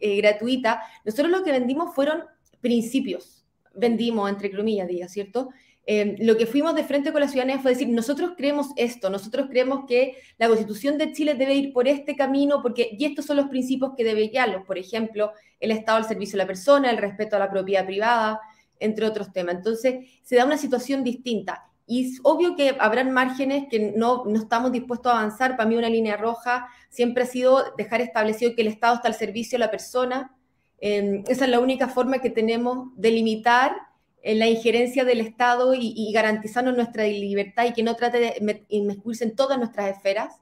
eh, 0.00 0.16
gratuita. 0.18 0.82
Nosotros 1.04 1.30
lo 1.30 1.42
que 1.42 1.50
vendimos 1.50 1.94
fueron 1.94 2.22
principios, 2.60 3.44
vendimos 3.74 4.30
entre 4.30 4.54
comillas, 4.54 4.86
diga, 4.86 5.08
¿cierto? 5.08 5.50
Em, 5.84 6.14
lo 6.20 6.36
que 6.36 6.46
fuimos 6.46 6.76
de 6.76 6.84
frente 6.84 7.10
con 7.10 7.20
la 7.20 7.28
ciudadanía 7.28 7.58
fue 7.58 7.72
decir, 7.72 7.88
nosotros 7.88 8.32
creemos 8.36 8.68
esto, 8.76 9.10
nosotros 9.10 9.48
creemos 9.50 9.84
que 9.86 10.16
la 10.38 10.46
constitución 10.46 10.96
de 10.96 11.12
Chile 11.12 11.34
debe 11.34 11.54
ir 11.54 11.72
por 11.72 11.88
este 11.88 12.14
camino, 12.14 12.62
porque, 12.62 12.96
y 12.96 13.04
estos 13.04 13.26
son 13.26 13.36
los 13.38 13.48
principios 13.48 13.92
que 13.96 14.04
debe 14.04 14.28
guiarlos, 14.28 14.64
por 14.64 14.78
ejemplo, 14.78 15.32
el 15.58 15.72
Estado 15.72 15.98
al 15.98 16.04
servicio 16.04 16.36
de 16.36 16.44
la 16.44 16.46
persona, 16.46 16.90
el 16.90 16.98
respeto 16.98 17.34
a 17.34 17.40
la 17.40 17.50
propiedad 17.50 17.84
privada, 17.84 18.40
entre 18.78 19.06
otros 19.06 19.32
temas. 19.32 19.56
Entonces, 19.56 20.08
se 20.22 20.36
da 20.36 20.44
una 20.44 20.56
situación 20.56 21.02
distinta. 21.02 21.68
Y 21.84 22.12
es 22.12 22.20
obvio 22.22 22.54
que 22.54 22.76
habrán 22.78 23.10
márgenes 23.10 23.64
que 23.68 23.92
no, 23.96 24.24
estamos 24.34 24.70
dispuestos 24.70 25.12
a 25.12 25.18
avanzar. 25.18 25.56
Para 25.56 25.68
mí 25.68 25.76
una 25.76 25.88
línea 25.88 26.16
roja 26.16 26.68
siempre 26.90 27.24
ha 27.24 27.26
sido 27.26 27.74
dejar 27.76 28.00
establecido 28.00 28.54
que 28.54 28.62
el 28.62 28.68
Estado 28.68 28.94
está 28.94 29.08
al 29.08 29.14
servicio 29.14 29.56
de 29.58 29.64
la 29.64 29.70
persona. 29.70 30.36
Em, 30.78 31.24
esa 31.26 31.44
es 31.44 31.50
la 31.50 31.60
única 31.60 31.88
forma 31.88 32.18
que 32.20 32.30
tenemos 32.30 32.88
de 32.96 33.10
limitar 33.10 33.76
en 34.22 34.38
la 34.38 34.48
injerencia 34.48 35.04
del 35.04 35.20
Estado 35.20 35.74
y, 35.74 36.10
garantizarnos 36.12 36.76
nuestra 36.76 37.04
libertad 37.04 37.66
y 37.66 37.72
que 37.72 37.82
no 37.82 37.96
trate 37.96 38.18
de 38.18 38.64
inmiscuirse 38.68 39.24
en 39.24 39.34
todas 39.34 39.58
nuestras 39.58 39.96
esferas. 39.96 40.40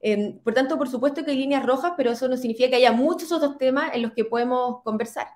Em, 0.00 0.38
por 0.40 0.54
tanto, 0.54 0.78
por 0.78 0.88
supuesto 0.88 1.24
que 1.24 1.30
hay 1.30 1.38
líneas 1.38 1.64
rojas, 1.64 1.92
pero 1.96 2.10
eso 2.10 2.28
no 2.28 2.36
significa 2.36 2.70
que 2.70 2.76
haya 2.76 2.92
muchos 2.92 3.30
otros 3.32 3.58
temas 3.58 3.94
en 3.94 4.02
los 4.02 4.12
que 4.12 4.24
podemos 4.24 4.82
conversar. 4.82 5.28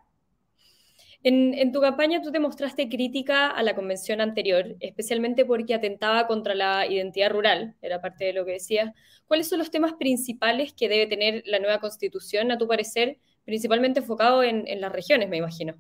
En, 1.23 1.73
tu 1.73 1.81
campaña 1.81 2.21
tú 2.21 2.31
te 2.33 2.39
mostraste 2.39 2.89
crítica 2.91 3.49
a 3.49 3.63
la 3.63 3.75
convención 3.75 4.21
anterior, 4.21 4.77
especialmente 4.81 5.47
porque 5.47 5.75
atentaba 5.75 6.27
contra 6.27 6.55
la 6.55 6.87
identidad 6.87 7.31
rural, 7.31 7.77
era 7.81 8.03
parte 8.03 8.27
de 8.27 8.35
lo 8.35 8.45
que 8.45 8.53
decías. 8.53 8.93
¿Cuáles 9.27 9.49
son 9.49 9.59
los 9.59 9.71
temas 9.71 9.95
principales 9.95 10.75
que 10.75 10.89
debe 10.89 11.07
tener 11.07 11.43
la 11.47 11.61
nueva 11.61 11.81
constitución, 11.81 12.51
a 12.51 12.59
tu 12.59 12.69
parecer, 12.69 13.19
principalmente 13.47 14.01
enfocado 14.01 14.43
en 14.43 14.81
las 14.81 14.93
regiones, 14.93 15.31
me 15.31 15.39
imagino? 15.39 15.77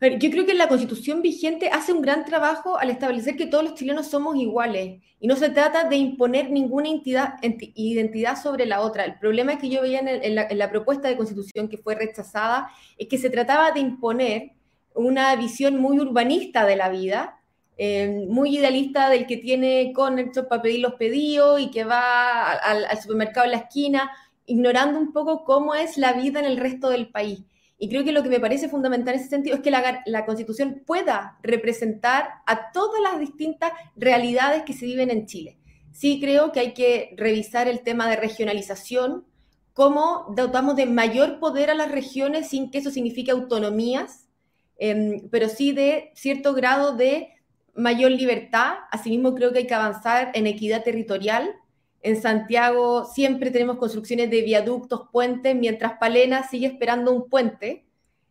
Yo 0.00 0.30
creo 0.30 0.46
que 0.46 0.54
la 0.54 0.68
constitución 0.68 1.20
vigente 1.20 1.68
hace 1.68 1.92
un 1.92 2.00
gran 2.00 2.24
trabajo 2.24 2.78
al 2.78 2.88
establecer 2.88 3.36
que 3.36 3.46
todos 3.46 3.62
los 3.62 3.74
chilenos 3.74 4.06
somos 4.06 4.36
iguales 4.36 5.02
y 5.20 5.26
no 5.26 5.36
se 5.36 5.50
trata 5.50 5.84
de 5.84 5.96
imponer 5.96 6.50
ninguna 6.50 6.88
entidad, 6.88 7.34
identidad 7.42 8.40
sobre 8.42 8.64
la 8.64 8.80
otra. 8.80 9.04
El 9.04 9.18
problema 9.18 9.58
que 9.58 9.68
yo 9.68 9.82
veía 9.82 10.00
en, 10.00 10.58
la, 10.58 10.70
propuesta 10.70 11.08
de 11.08 11.18
constitución 11.18 11.68
que 11.68 11.76
fue 11.76 11.94
rechazada 11.96 12.70
es 12.96 13.08
que 13.08 13.18
se 13.18 13.28
trataba 13.28 13.72
de 13.72 13.80
imponer 13.80 14.52
una 14.94 15.36
visión 15.36 15.78
muy 15.78 16.00
urbanista 16.00 16.64
de 16.64 16.76
la 16.76 16.88
vida, 16.88 17.38
eh, 17.76 18.24
muy 18.26 18.56
idealista 18.56 19.10
del 19.10 19.26
que 19.26 19.36
tiene 19.36 19.92
Connector 19.94 20.48
para 20.48 20.62
pedir 20.62 20.80
los 20.80 20.94
pedidos 20.94 21.60
y 21.60 21.70
que 21.70 21.84
va 21.84 22.52
al, 22.52 22.86
al 22.86 23.02
supermercado 23.02 23.44
en 23.44 23.52
la 23.52 23.58
esquina, 23.58 24.10
ignorando 24.46 24.98
un 24.98 25.12
poco 25.12 25.44
cómo 25.44 25.74
es 25.74 25.98
la 25.98 26.14
vida 26.14 26.40
en 26.40 26.46
el 26.46 26.56
resto 26.56 26.88
del 26.88 27.10
país. 27.10 27.40
Y 27.82 27.88
creo 27.88 28.04
que 28.04 28.12
lo 28.12 28.22
que 28.22 28.28
me 28.28 28.38
parece 28.38 28.68
fundamental 28.68 29.14
en 29.14 29.20
ese 29.20 29.30
sentido 29.30 29.56
es 29.56 29.62
que 29.62 29.70
la, 29.70 30.26
Constitución 30.26 30.82
pueda 30.86 31.38
representar 31.42 32.28
a 32.46 32.72
todas 32.72 33.00
las 33.00 33.18
distintas 33.18 33.72
realidades 33.96 34.64
que 34.64 34.74
se 34.74 34.84
viven 34.84 35.10
en 35.10 35.24
Chile. 35.24 35.56
Sí 35.90 36.20
creo 36.20 36.52
que 36.52 36.60
hay 36.60 36.74
que 36.74 37.14
revisar 37.16 37.68
el 37.68 37.80
tema 37.80 38.06
de 38.06 38.16
regionalización, 38.16 39.24
cómo 39.72 40.26
dotamos 40.36 40.76
de 40.76 40.84
mayor 40.84 41.40
poder 41.40 41.70
a 41.70 41.74
las 41.74 41.90
regiones 41.90 42.50
sin 42.50 42.70
que 42.70 42.78
eso 42.78 42.90
signifique 42.90 43.30
autonomías, 43.30 44.28
em, 44.76 45.30
pero 45.30 45.48
sí 45.48 45.72
de 45.72 46.10
cierto 46.14 46.52
grado 46.52 46.94
de 46.94 47.30
mayor 47.74 48.10
libertad. 48.10 48.74
Asimismo, 48.90 49.34
creo 49.34 49.52
que 49.52 49.60
hay 49.60 49.66
que 49.66 49.74
avanzar 49.74 50.32
en 50.34 50.46
equidad 50.46 50.84
territorial. 50.84 51.54
En 52.02 52.20
Santiago 52.20 53.04
siempre 53.04 53.50
tenemos 53.50 53.76
construcciones 53.76 54.30
de 54.30 54.40
viaductos, 54.42 55.08
puentes, 55.12 55.54
mientras 55.54 55.98
Palena 55.98 56.48
sigue 56.48 56.66
esperando 56.66 57.12
un 57.12 57.28
puente. 57.28 57.84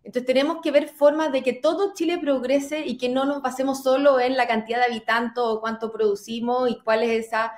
Entonces 0.04 0.26
tenemos 0.26 0.58
que 0.64 0.72
ver 0.72 0.88
formas 0.90 1.32
de 1.32 1.44
que 1.44 1.54
todo 1.54 1.94
Chile 1.94 2.18
progrese 2.18 2.86
y 2.86 2.98
que 2.98 3.10
no 3.10 3.26
nos 3.26 3.44
basemos 3.44 3.84
solo 3.84 4.20
en 4.20 4.38
la 4.38 4.48
cantidad 4.48 4.80
de 4.80 4.86
habitantes 4.86 5.44
o 5.44 5.60
cuánto 5.62 5.92
producimos 5.92 6.70
y 6.70 6.80
cuál 6.82 7.04
es 7.04 7.28
esa, 7.28 7.54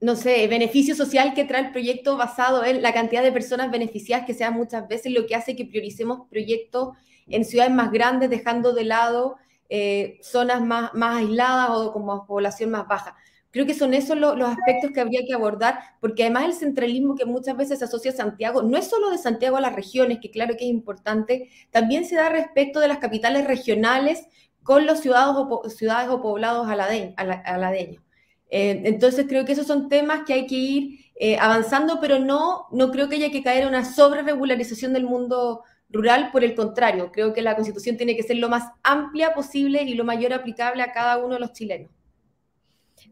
no 0.00 0.16
sé, 0.16 0.48
beneficio 0.48 0.94
social 0.94 1.34
que 1.34 1.44
trae 1.44 1.66
el 1.66 1.72
proyecto 1.72 2.16
basado 2.16 2.64
en 2.64 2.80
la 2.80 2.94
cantidad 2.94 3.22
de 3.22 3.32
personas 3.32 3.70
beneficiadas, 3.70 4.24
que 4.24 4.32
sea 4.32 4.50
muchas 4.50 4.88
veces 4.88 5.12
lo 5.12 5.26
que 5.26 5.34
hace 5.34 5.56
que 5.56 5.66
prioricemos 5.66 6.26
proyectos 6.30 6.96
en 7.26 7.44
ciudades 7.44 7.74
más 7.74 7.92
grandes, 7.92 8.30
dejando 8.30 8.72
de 8.72 8.84
lado 8.84 9.36
eh, 9.68 10.18
zonas 10.22 10.62
más, 10.62 10.94
más 10.94 11.18
aisladas 11.18 11.70
o 11.70 11.92
con 11.92 12.26
población 12.26 12.70
más 12.70 12.86
baja. 12.86 13.16
Creo 13.56 13.64
que 13.64 13.72
son 13.72 13.94
esos 13.94 14.18
los, 14.18 14.38
aspectos 14.42 14.90
que 14.90 15.00
habría 15.00 15.24
que 15.26 15.32
abordar, 15.32 15.78
porque 15.98 16.24
además 16.24 16.44
el 16.44 16.52
centralismo 16.52 17.14
que 17.14 17.24
muchas 17.24 17.56
veces 17.56 17.82
asocia 17.82 18.10
a 18.10 18.14
Santiago, 18.14 18.62
no 18.62 18.76
es 18.76 18.86
solo 18.86 19.08
de 19.08 19.16
Santiago 19.16 19.56
a 19.56 19.62
las 19.62 19.74
regiones, 19.74 20.18
que 20.20 20.30
claro 20.30 20.58
que 20.58 20.66
es 20.66 20.70
importante, 20.70 21.48
también 21.70 22.04
se 22.04 22.16
da 22.16 22.28
respecto 22.28 22.80
de 22.80 22.88
las 22.88 22.98
capitales 22.98 23.46
regionales 23.46 24.26
con 24.62 24.84
los 24.84 25.00
ciudadanos 25.00 25.46
o, 25.48 25.70
ciudades 25.70 26.10
o 26.10 26.20
poblados 26.20 26.68
aladeños. 26.68 28.02
Eh, 28.50 28.82
entonces 28.84 29.24
creo 29.26 29.46
que 29.46 29.52
esos 29.52 29.66
son 29.66 29.88
temas 29.88 30.24
que 30.26 30.34
hay 30.34 30.46
que 30.46 30.56
ir 30.56 31.00
eh, 31.18 31.38
avanzando, 31.38 31.98
pero 31.98 32.18
no, 32.18 32.66
no 32.72 32.90
creo 32.90 33.08
que 33.08 33.16
haya 33.16 33.30
que 33.30 33.42
caer 33.42 33.62
en 33.62 33.68
una 33.68 33.86
sobre-regularización 33.86 34.92
del 34.92 35.04
mundo 35.04 35.62
rural, 35.88 36.28
por 36.30 36.44
el 36.44 36.54
contrario, 36.54 37.10
creo 37.10 37.32
que 37.32 37.40
la 37.40 37.54
constitución 37.54 37.96
tiene 37.96 38.16
que 38.16 38.22
ser 38.22 38.36
lo 38.36 38.50
más 38.50 38.64
amplia 38.82 39.32
posible 39.32 39.82
y 39.82 39.94
lo 39.94 40.04
mayor 40.04 40.34
aplicable 40.34 40.82
a 40.82 40.92
cada 40.92 41.16
uno 41.16 41.36
de 41.36 41.40
los 41.40 41.54
chilenos. 41.54 41.95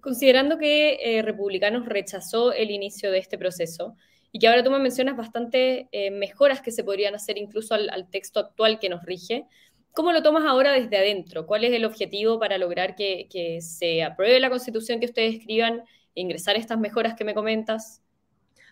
Considerando 0.05 0.59
que 0.59 0.99
eh, 1.01 1.23
Republicanos 1.23 1.87
rechazó 1.87 2.53
el 2.53 2.71
inicio 2.71 3.11
de 3.11 3.17
este 3.17 3.39
proceso 3.39 3.97
y 4.31 4.39
que 4.39 4.47
ahora 4.47 4.63
tú 4.63 4.71
me 4.71 4.79
mencionas 4.79 5.17
bastantes 5.17 5.87
eh, 5.93 6.11
mejoras 6.11 6.61
que 6.61 6.73
se 6.73 6.85
podrían 6.85 7.15
hacer 7.15 7.39
incluso 7.39 7.75
al, 7.75 8.11
texto 8.11 8.39
actual 8.39 8.79
que 8.79 8.91
nos 8.91 9.03
rige, 9.03 9.47
¿cómo 9.93 10.13
lo 10.13 10.23
tomas 10.23 10.45
ahora 10.45 10.73
desde 10.73 10.99
adentro? 10.99 11.47
¿Cuál 11.47 11.65
es 11.65 11.73
el 11.73 11.87
objetivo 11.87 12.39
para 12.39 12.59
lograr 12.59 12.97
que, 12.97 13.59
se 13.63 14.03
apruebe 14.03 14.41
la 14.41 14.51
constitución 14.51 15.01
que 15.01 15.07
ustedes 15.07 15.37
escriban 15.37 15.85
e 16.15 16.21
ingresar 16.21 16.57
estas 16.57 16.79
mejoras 16.79 17.15
que 17.15 17.25
me 17.25 17.33
comentas? 17.33 18.03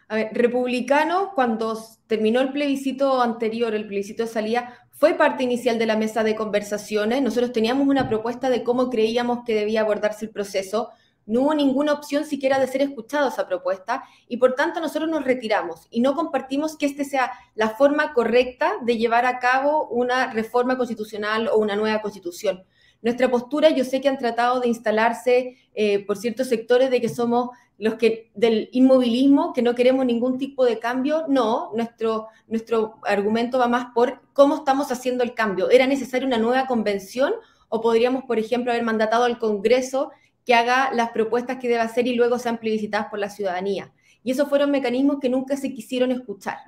A 0.08 0.16
ver, 0.16 0.28
Republicano, 0.34 1.32
cuando 1.34 1.82
terminó 2.08 2.42
el 2.42 2.52
plebiscito 2.52 3.22
anterior, 3.22 3.74
el 3.74 3.86
plebiscito 3.86 4.24
de 4.24 4.28
salida, 4.28 4.86
fue 4.90 5.14
parte 5.14 5.44
inicial 5.44 5.78
de 5.78 5.86
la 5.86 5.96
mesa 5.96 6.22
de 6.24 6.36
conversaciones. 6.36 7.22
Nosotros 7.22 7.54
teníamos 7.54 7.88
una 7.88 8.06
propuesta 8.06 8.50
de 8.50 8.62
cómo 8.62 8.90
creíamos 8.90 9.44
que 9.46 9.54
debía 9.54 9.80
abordarse 9.80 10.26
el 10.26 10.30
proceso. 10.30 10.90
No 11.26 11.42
hubo 11.42 11.54
ninguna 11.54 11.92
opción 11.92 12.24
siquiera 12.24 12.58
de 12.58 12.66
ser 12.66 12.82
escuchado 12.82 13.28
esa 13.28 13.46
propuesta 13.46 14.04
y 14.28 14.38
por 14.38 14.54
tanto 14.54 14.80
nosotros 14.80 15.08
nos 15.08 15.24
retiramos 15.24 15.86
y 15.90 16.00
no 16.00 16.14
compartimos 16.14 16.76
que 16.76 16.86
este 16.86 17.04
sea 17.04 17.32
la 17.54 17.70
forma 17.70 18.12
correcta 18.12 18.74
de 18.82 18.98
llevar 18.98 19.26
a 19.26 19.38
cabo 19.38 19.88
una 19.88 20.32
reforma 20.32 20.76
constitucional 20.76 21.48
o 21.48 21.58
una 21.58 21.76
nueva 21.76 22.00
constitución. 22.02 22.64
Nuestra 23.02 23.30
postura, 23.30 23.70
yo 23.70 23.84
sé 23.84 24.00
que 24.00 24.08
han 24.08 24.18
tratado 24.18 24.60
de 24.60 24.68
instalarse 24.68 25.56
eh, 25.74 26.06
por 26.06 26.16
ciertos 26.16 26.48
sectores 26.48 26.88
de 26.90 27.00
que 27.00 27.08
somos 27.08 27.50
los 27.76 27.94
que 27.94 28.30
del 28.36 28.68
inmovilismo, 28.70 29.52
que 29.52 29.60
no 29.60 29.74
queremos 29.74 30.06
ningún 30.06 30.38
tipo 30.38 30.64
de 30.64 30.78
cambio. 30.78 31.24
No, 31.28 31.72
nuestro, 31.74 32.28
nuestro 32.46 33.00
argumento 33.02 33.58
va 33.58 33.66
más 33.66 33.86
por 33.92 34.20
cómo 34.32 34.54
estamos 34.54 34.92
haciendo 34.92 35.24
el 35.24 35.34
cambio. 35.34 35.68
¿Era 35.68 35.88
necesaria 35.88 36.26
una 36.28 36.38
nueva 36.38 36.68
convención 36.68 37.34
o 37.68 37.80
podríamos, 37.80 38.22
por 38.22 38.38
ejemplo, 38.38 38.70
haber 38.70 38.84
mandatado 38.84 39.24
al 39.24 39.40
Congreso 39.40 40.12
que 40.44 40.54
haga 40.54 40.92
las 40.92 41.10
propuestas 41.10 41.58
que 41.58 41.68
debe 41.68 41.80
hacer 41.80 42.06
y 42.06 42.14
luego 42.14 42.38
sean 42.38 42.58
plebiscitadas 42.58 43.08
por 43.08 43.18
la 43.18 43.30
ciudadanía. 43.30 43.92
Y 44.24 44.32
esos 44.32 44.48
fueron 44.48 44.70
mecanismos 44.70 45.18
que 45.20 45.28
nunca 45.28 45.56
se 45.56 45.72
quisieron 45.72 46.12
escuchar. 46.12 46.58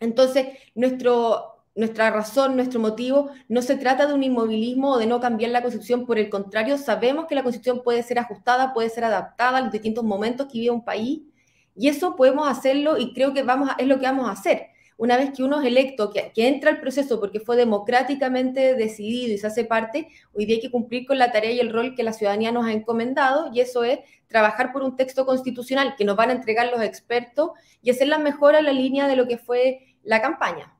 Entonces, 0.00 0.48
nuestro, 0.74 1.64
nuestra 1.74 2.10
razón, 2.10 2.56
nuestro 2.56 2.80
motivo, 2.80 3.30
no 3.48 3.62
se 3.62 3.76
trata 3.76 4.06
de 4.06 4.14
un 4.14 4.22
inmovilismo 4.22 4.92
o 4.92 4.98
de 4.98 5.06
no 5.06 5.20
cambiar 5.20 5.50
la 5.50 5.62
Constitución, 5.62 6.06
por 6.06 6.18
el 6.18 6.30
contrario, 6.30 6.78
sabemos 6.78 7.26
que 7.26 7.34
la 7.34 7.42
Constitución 7.42 7.82
puede 7.82 8.02
ser 8.02 8.18
ajustada, 8.18 8.72
puede 8.72 8.90
ser 8.90 9.04
adaptada 9.04 9.58
a 9.58 9.60
los 9.60 9.72
distintos 9.72 10.04
momentos 10.04 10.46
que 10.46 10.58
vive 10.58 10.70
un 10.70 10.84
país, 10.84 11.22
y 11.74 11.88
eso 11.88 12.16
podemos 12.16 12.48
hacerlo 12.48 12.98
y 12.98 13.12
creo 13.14 13.32
que 13.32 13.44
vamos 13.44 13.70
es 13.78 13.86
lo 13.86 14.00
que 14.00 14.06
vamos 14.06 14.28
a 14.28 14.32
hacer 14.32 14.66
una 14.98 15.16
vez 15.16 15.30
que 15.34 15.44
uno 15.44 15.60
es 15.60 15.66
electo, 15.66 16.10
que, 16.10 16.32
entra 16.34 16.70
al 16.70 16.80
proceso 16.80 17.20
porque 17.20 17.38
fue 17.38 17.56
democráticamente 17.56 18.74
decidido 18.74 19.32
y 19.32 19.38
se 19.38 19.46
hace 19.46 19.64
parte, 19.64 20.08
hoy 20.34 20.44
día 20.44 20.56
hay 20.56 20.60
que 20.60 20.72
cumplir 20.72 21.06
con 21.06 21.18
la 21.18 21.30
tarea 21.30 21.52
y 21.52 21.60
el 21.60 21.72
rol 21.72 21.94
que 21.94 22.02
la 22.02 22.12
ciudadanía 22.12 22.50
nos 22.50 22.66
ha 22.66 22.72
encomendado, 22.72 23.50
y 23.54 23.60
eso 23.60 23.84
es 23.84 24.00
trabajar 24.26 24.72
por 24.72 24.82
un 24.82 24.96
texto 24.96 25.24
constitucional 25.24 25.94
que 25.96 26.04
nos 26.04 26.16
van 26.16 26.30
a 26.30 26.32
entregar 26.32 26.70
los 26.70 26.82
expertos 26.82 27.52
y 27.80 27.90
hacer 27.90 28.08
la 28.08 28.18
mejora 28.18 28.58
en 28.58 28.64
la 28.64 28.72
línea 28.72 29.06
de 29.06 29.14
lo 29.14 29.28
que 29.28 29.38
fue 29.38 29.96
la 30.02 30.20
campaña. 30.20 30.76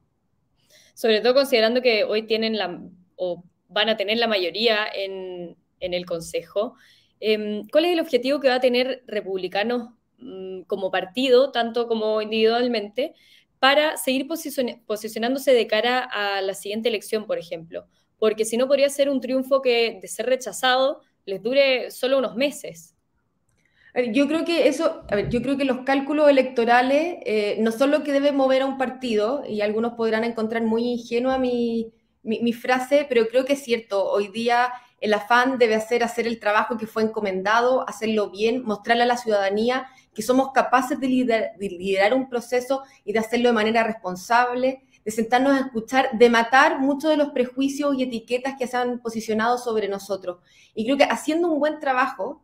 Sobre 0.95 1.21
todo 1.21 1.35
considerando 1.35 1.81
que 1.81 2.03
hoy 2.03 2.27
tienen 2.27 2.59
la, 2.59 2.83
o 3.15 3.45
van 3.69 3.89
a 3.89 3.97
tener 3.97 4.19
la 4.19 4.27
mayoría 4.27 4.79
en, 4.93 5.57
el 5.81 6.07
Consejo. 6.07 6.75
Em, 7.21 7.69
¿Cuál 7.69 7.85
es 7.85 7.93
el 7.93 8.01
objetivo 8.01 8.41
que 8.41 8.49
va 8.49 8.57
a 8.57 8.61
tener 8.61 9.05
republicanos 9.07 9.91
mm, 10.19 10.63
como 10.63 10.91
partido, 10.91 11.53
tanto 11.53 11.87
como 11.87 12.21
individualmente, 12.21 13.15
para 13.59 13.97
seguir 13.97 14.29
posicionándose 14.29 15.53
de 15.53 15.67
cara 15.67 16.01
a 16.01 16.41
la 16.43 16.55
siguiente 16.55 16.89
elección, 16.89 17.27
por 17.27 17.39
ejemplo. 17.39 17.87
Porque 18.19 18.45
si 18.45 18.57
no, 18.57 18.67
podría 18.67 18.89
ser 18.89 19.09
un 19.09 19.21
triunfo 19.21 19.63
que, 19.63 19.99
de 20.01 20.09
ser 20.09 20.27
rechazado, 20.27 21.01
les 21.25 21.43
dure 21.43 21.91
solo 21.91 22.19
unos 22.19 22.37
meses. 22.37 22.95
Yo 24.13 24.29
creo 24.29 24.45
que 24.45 24.69
eso, 24.69 25.03
yo 25.29 25.43
creo 25.43 25.57
que 25.57 25.65
los 25.65 25.79
cálculos 25.79 26.29
electorales 26.29 27.17
eh, 27.25 27.57
no 27.61 27.73
son 27.73 27.91
lo 27.91 28.05
que 28.05 28.13
debe 28.13 28.33
mover 28.33 28.63
a 28.63 28.67
un 28.67 28.79
partido, 28.79 29.43
y 29.49 29.61
algunos 29.61 29.95
podrán 29.95 30.25
encontrar 30.25 30.63
muy 30.63 30.85
ingenua 30.85 31.39
mi, 31.39 31.93
mi, 32.23 32.53
frase, 32.53 33.07
pero 33.09 33.27
creo 33.29 33.45
que 33.45 33.55
es 33.55 33.65
cierto. 33.65 34.09
Hoy 34.11 34.29
día 34.29 34.73
el 35.01 35.15
afán 35.15 35.59
debe 35.59 35.75
hacer 35.75 36.05
hacer 36.05 36.27
el 36.27 36.39
trabajo 36.39 36.77
que 36.77 36.87
fue 36.87 37.03
encomendado, 37.03 37.89
hacerlo 37.89 38.31
bien, 38.31 38.63
mostrarle 38.63 39.05
a 39.05 39.07
la 39.07 39.17
ciudadanía 39.17 39.87
que 40.19 40.23
somos 40.25 40.51
capaces 40.51 40.99
de 40.99 41.07
liderar, 41.61 42.13
un 42.13 42.29
proceso 42.29 42.83
y 43.05 43.13
de 43.13 43.21
hacerlo 43.21 43.51
de 43.51 43.53
manera 43.53 43.85
responsable, 43.85 44.83
de 45.05 45.11
sentarnos 45.13 45.53
a 45.53 45.61
escuchar, 45.67 46.19
de 46.19 46.29
matar 46.29 46.81
muchos 46.81 47.09
de 47.09 47.17
los 47.17 47.29
prejuicios 47.29 47.95
y 47.97 48.03
etiquetas 48.03 48.55
que 48.59 48.67
se 48.67 48.77
han 48.77 48.99
posicionado 48.99 49.59
sobre 49.59 49.87
nosotros. 49.87 50.39
Y 50.75 50.85
creo 50.87 50.97
que 50.97 51.05
haciendo 51.05 51.53
un 51.53 51.61
buen 51.61 51.79
trabajo, 51.79 52.43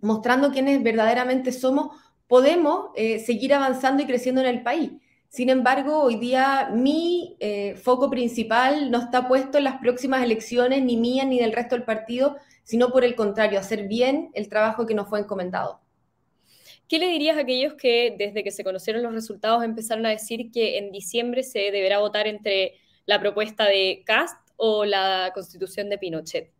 mostrando 0.00 0.50
quiénes 0.50 0.82
verdaderamente 0.82 1.52
somos, 1.52 1.96
podemos 2.26 2.86
eh, 2.96 3.20
seguir 3.20 3.54
avanzando 3.54 4.02
y 4.02 4.06
creciendo 4.06 4.40
en 4.40 4.48
el 4.48 4.64
país. 4.64 4.90
Sin 5.28 5.48
embargo, 5.48 6.00
hoy 6.00 6.16
día 6.16 6.70
mi 6.74 7.36
eh, 7.38 7.76
foco 7.76 8.10
principal 8.10 8.90
no 8.90 8.98
está 8.98 9.28
puesto 9.28 9.58
en 9.58 9.64
las 9.64 9.78
próximas 9.78 10.24
elecciones, 10.24 10.82
ni 10.82 10.96
mía 10.96 11.24
ni 11.24 11.38
del 11.38 11.52
resto 11.52 11.76
del 11.76 11.84
partido, 11.84 12.36
sino 12.64 12.90
por 12.90 13.04
el 13.04 13.14
contrario, 13.14 13.60
hacer 13.60 13.86
bien 13.86 14.32
el 14.34 14.48
trabajo 14.48 14.86
que 14.86 14.94
nos 14.96 15.08
fue 15.08 15.20
encomendado. 15.20 15.85
¿Qué 16.88 17.00
le 17.00 17.08
dirías 17.08 17.36
a 17.36 17.40
aquellos 17.40 17.74
que 17.74 18.14
desde 18.16 18.44
que 18.44 18.52
se 18.52 18.62
conocieron 18.62 19.02
los 19.02 19.12
resultados 19.12 19.64
empezaron 19.64 20.06
a 20.06 20.10
decir 20.10 20.52
que 20.52 20.78
en 20.78 20.92
diciembre 20.92 21.42
se 21.42 21.70
deberá 21.72 21.98
votar 21.98 22.28
entre 22.28 22.74
la 23.06 23.20
propuesta 23.20 23.64
de 23.64 24.02
Cast 24.06 24.36
o 24.56 24.84
la 24.84 25.32
constitución 25.34 25.90
de 25.90 25.98
Pinochet? 25.98 26.52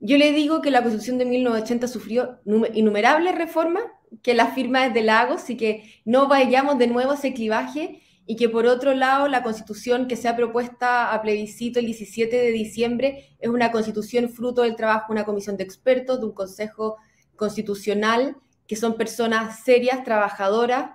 Yo 0.00 0.18
le 0.18 0.32
digo 0.32 0.60
que 0.60 0.72
la 0.72 0.82
constitución 0.82 1.18
de 1.18 1.26
1980 1.26 1.86
sufrió 1.86 2.40
innumerables 2.74 3.36
reformas, 3.36 3.84
que 4.22 4.34
la 4.34 4.48
firma 4.48 4.86
es 4.86 4.94
de 4.94 5.02
Lagos 5.02 5.48
y 5.48 5.56
que 5.56 5.84
no 6.04 6.26
vayamos 6.26 6.76
de 6.78 6.88
nuevo 6.88 7.12
a 7.12 7.14
ese 7.14 7.32
clivaje 7.32 8.02
y 8.26 8.36
que 8.36 8.48
por 8.48 8.66
otro 8.66 8.94
lado 8.94 9.28
la 9.28 9.42
constitución 9.42 10.08
que 10.08 10.16
se 10.16 10.28
ha 10.28 10.36
propuesta 10.36 11.12
a 11.12 11.22
plebiscito 11.22 11.78
el 11.78 11.86
17 11.86 12.36
de 12.36 12.50
diciembre 12.50 13.36
es 13.38 13.48
una 13.48 13.70
constitución 13.70 14.28
fruto 14.28 14.62
del 14.62 14.76
trabajo 14.76 15.06
de 15.08 15.12
una 15.12 15.24
comisión 15.24 15.56
de 15.56 15.64
expertos, 15.64 16.20
de 16.20 16.26
un 16.26 16.32
consejo 16.32 16.96
constitucional 17.36 18.36
que 18.66 18.76
son 18.76 18.96
personas 18.96 19.60
serias, 19.64 20.04
trabajadoras, 20.04 20.90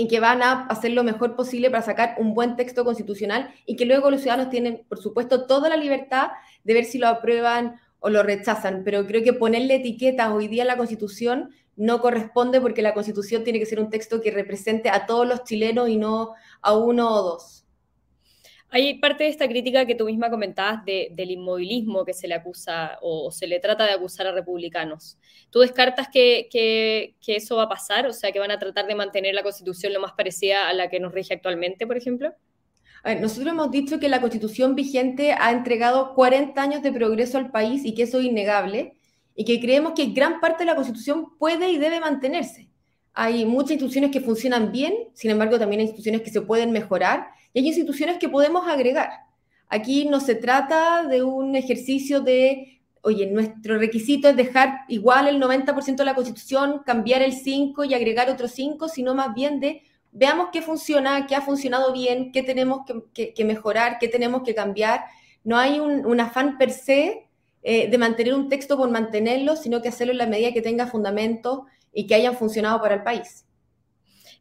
y 0.00 0.08
que 0.08 0.18
van 0.18 0.42
a 0.42 0.66
hacer 0.68 0.92
lo 0.92 1.04
mejor 1.04 1.36
posible 1.36 1.70
para 1.70 1.82
sacar 1.82 2.14
un 2.18 2.32
buen 2.32 2.56
texto 2.56 2.86
constitucional 2.86 3.52
y 3.66 3.76
que 3.76 3.84
luego 3.84 4.10
los 4.10 4.22
ciudadanos 4.22 4.50
tienen, 4.50 4.86
por 4.88 4.98
supuesto, 4.98 5.46
toda 5.46 5.68
la 5.68 5.76
libertad 5.76 6.30
de 6.64 6.72
ver 6.72 6.86
si 6.86 6.96
lo 6.96 7.06
aprueban 7.06 7.78
o 7.98 8.08
lo 8.08 8.22
rechazan. 8.22 8.82
Pero 8.82 9.06
creo 9.06 9.22
que 9.22 9.34
ponerle 9.34 9.74
etiquetas 9.74 10.30
hoy 10.30 10.48
día 10.48 10.62
a 10.62 10.66
la 10.66 10.78
Constitución 10.78 11.50
no 11.76 12.00
corresponde 12.00 12.62
porque 12.62 12.80
la 12.80 12.94
Constitución 12.94 13.44
tiene 13.44 13.58
que 13.58 13.66
ser 13.66 13.78
un 13.78 13.90
texto 13.90 14.22
que 14.22 14.30
represente 14.30 14.88
a 14.88 15.04
todos 15.04 15.28
los 15.28 15.44
chilenos 15.44 15.90
y 15.90 15.98
no 15.98 16.32
a 16.62 16.74
uno 16.74 17.10
o 17.10 17.22
dos. 17.22 17.59
Hay 18.72 18.98
parte 18.98 19.24
de 19.24 19.30
esta 19.30 19.48
crítica 19.48 19.84
que 19.84 19.96
tú 19.96 20.04
misma 20.04 20.30
comentabas 20.30 20.84
del 20.84 21.30
inmovilismo 21.30 22.04
que 22.04 22.14
se 22.14 22.28
le 22.28 22.34
acusa 22.34 22.98
o, 23.02 23.30
se 23.32 23.48
le 23.48 23.58
trata 23.58 23.84
de 23.84 23.92
acusar 23.92 24.28
a 24.28 24.32
republicanos. 24.32 25.18
¿Tú 25.50 25.60
descartas 25.60 26.08
que, 26.08 26.48
que, 26.50 27.16
eso 27.26 27.56
va 27.56 27.64
a 27.64 27.68
pasar? 27.68 28.06
O 28.06 28.12
sea, 28.12 28.30
que 28.30 28.38
van 28.38 28.52
a 28.52 28.58
tratar 28.58 28.86
de 28.86 28.94
mantener 28.94 29.34
la 29.34 29.42
constitución 29.42 29.92
lo 29.92 30.00
más 30.00 30.12
parecida 30.12 30.68
a 30.68 30.72
la 30.72 30.88
que 30.88 31.00
nos 31.00 31.12
rige 31.12 31.34
actualmente, 31.34 31.86
por 31.86 31.96
ejemplo? 31.96 32.32
nosotros 33.18 33.48
hemos 33.48 33.70
dicho 33.70 33.98
que 33.98 34.10
la 34.10 34.20
constitución 34.20 34.74
vigente 34.74 35.32
ha 35.32 35.52
entregado 35.52 36.14
40 36.14 36.60
años 36.60 36.82
de 36.82 36.92
progreso 36.92 37.38
al 37.38 37.50
país 37.50 37.82
y 37.86 37.94
que 37.94 38.02
eso 38.02 38.18
es 38.18 38.26
innegable 38.26 38.92
y 39.34 39.46
que 39.46 39.58
creemos 39.58 39.94
que 39.96 40.06
gran 40.06 40.38
parte 40.38 40.64
de 40.64 40.66
la 40.66 40.74
constitución 40.74 41.38
puede 41.38 41.70
y 41.70 41.78
debe 41.78 41.98
mantenerse. 41.98 42.69
Hay 43.12 43.44
muchas 43.44 43.72
instituciones 43.72 44.10
que 44.10 44.20
funcionan 44.20 44.72
bien, 44.72 44.94
sin 45.14 45.30
embargo 45.30 45.58
también 45.58 45.80
hay 45.80 45.86
instituciones 45.86 46.22
que 46.22 46.30
se 46.30 46.40
pueden 46.40 46.70
mejorar 46.70 47.28
y 47.52 47.60
hay 47.60 47.66
instituciones 47.66 48.18
que 48.18 48.28
podemos 48.28 48.68
agregar. 48.68 49.10
Aquí 49.68 50.06
no 50.06 50.20
se 50.20 50.34
trata 50.34 51.04
de 51.04 51.22
un 51.22 51.54
ejercicio 51.54 52.20
de, 52.20 52.80
oye, 53.02 53.26
nuestro 53.26 53.78
requisito 53.78 54.28
es 54.28 54.36
dejar 54.36 54.80
igual 54.88 55.28
el 55.28 55.40
90% 55.40 55.96
de 55.96 56.04
la 56.04 56.14
constitución, 56.14 56.82
cambiar 56.84 57.22
el 57.22 57.32
5 57.32 57.84
y 57.84 57.94
agregar 57.94 58.30
otro 58.30 58.48
5, 58.48 58.88
sino 58.88 59.14
más 59.14 59.34
bien 59.34 59.60
de 59.60 59.82
veamos 60.12 60.48
qué 60.52 60.62
funciona, 60.62 61.26
qué 61.26 61.34
ha 61.34 61.40
funcionado 61.40 61.92
bien, 61.92 62.32
qué 62.32 62.42
tenemos 62.42 62.80
que, 63.14 63.44
mejorar, 63.44 63.98
qué 63.98 64.08
tenemos 64.08 64.42
que 64.42 64.54
cambiar. 64.54 65.04
No 65.44 65.56
hay 65.56 65.78
un, 65.80 66.20
afán 66.20 66.58
per 66.58 66.70
se 66.72 67.28
eh, 67.62 67.90
de 67.90 67.98
mantener 67.98 68.34
un 68.34 68.48
texto 68.48 68.76
por 68.76 68.90
mantenerlo, 68.90 69.56
sino 69.56 69.82
que 69.82 69.88
hacerlo 69.88 70.12
en 70.12 70.18
la 70.18 70.26
medida 70.26 70.52
que 70.52 70.62
tenga 70.62 70.86
fundamento 70.86 71.66
y 71.92 72.06
que 72.06 72.14
hayan 72.14 72.36
funcionado 72.36 72.80
para 72.80 72.94
el 72.94 73.02
país. 73.02 73.44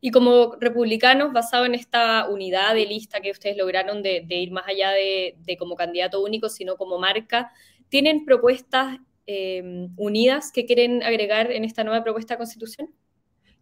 Y 0.02 0.12
como 0.12 0.56
republicanos, 0.60 1.34
basado 1.34 1.66
en 1.66 1.76
esta 1.76 2.30
unidad 2.30 2.74
de 2.74 2.86
lista 2.86 3.20
que 3.20 3.32
ustedes 3.32 3.58
lograron 3.58 4.02
de, 4.02 4.26
ir 4.30 4.52
más 4.52 4.66
allá 4.68 4.92
de, 4.92 5.36
como 5.58 5.76
candidato 5.76 6.24
único, 6.24 6.48
sino 6.48 6.78
como 6.78 6.98
marca, 6.98 7.52
¿tienen 7.90 8.24
propuestas 8.24 9.00
eh, 9.28 9.88
unidas 9.98 10.52
que 10.54 10.66
quieren 10.66 11.04
agregar 11.04 11.52
en 11.52 11.66
esta 11.66 11.84
nueva 11.84 12.04
propuesta 12.04 12.36
de 12.36 12.38
constitución? 12.38 12.90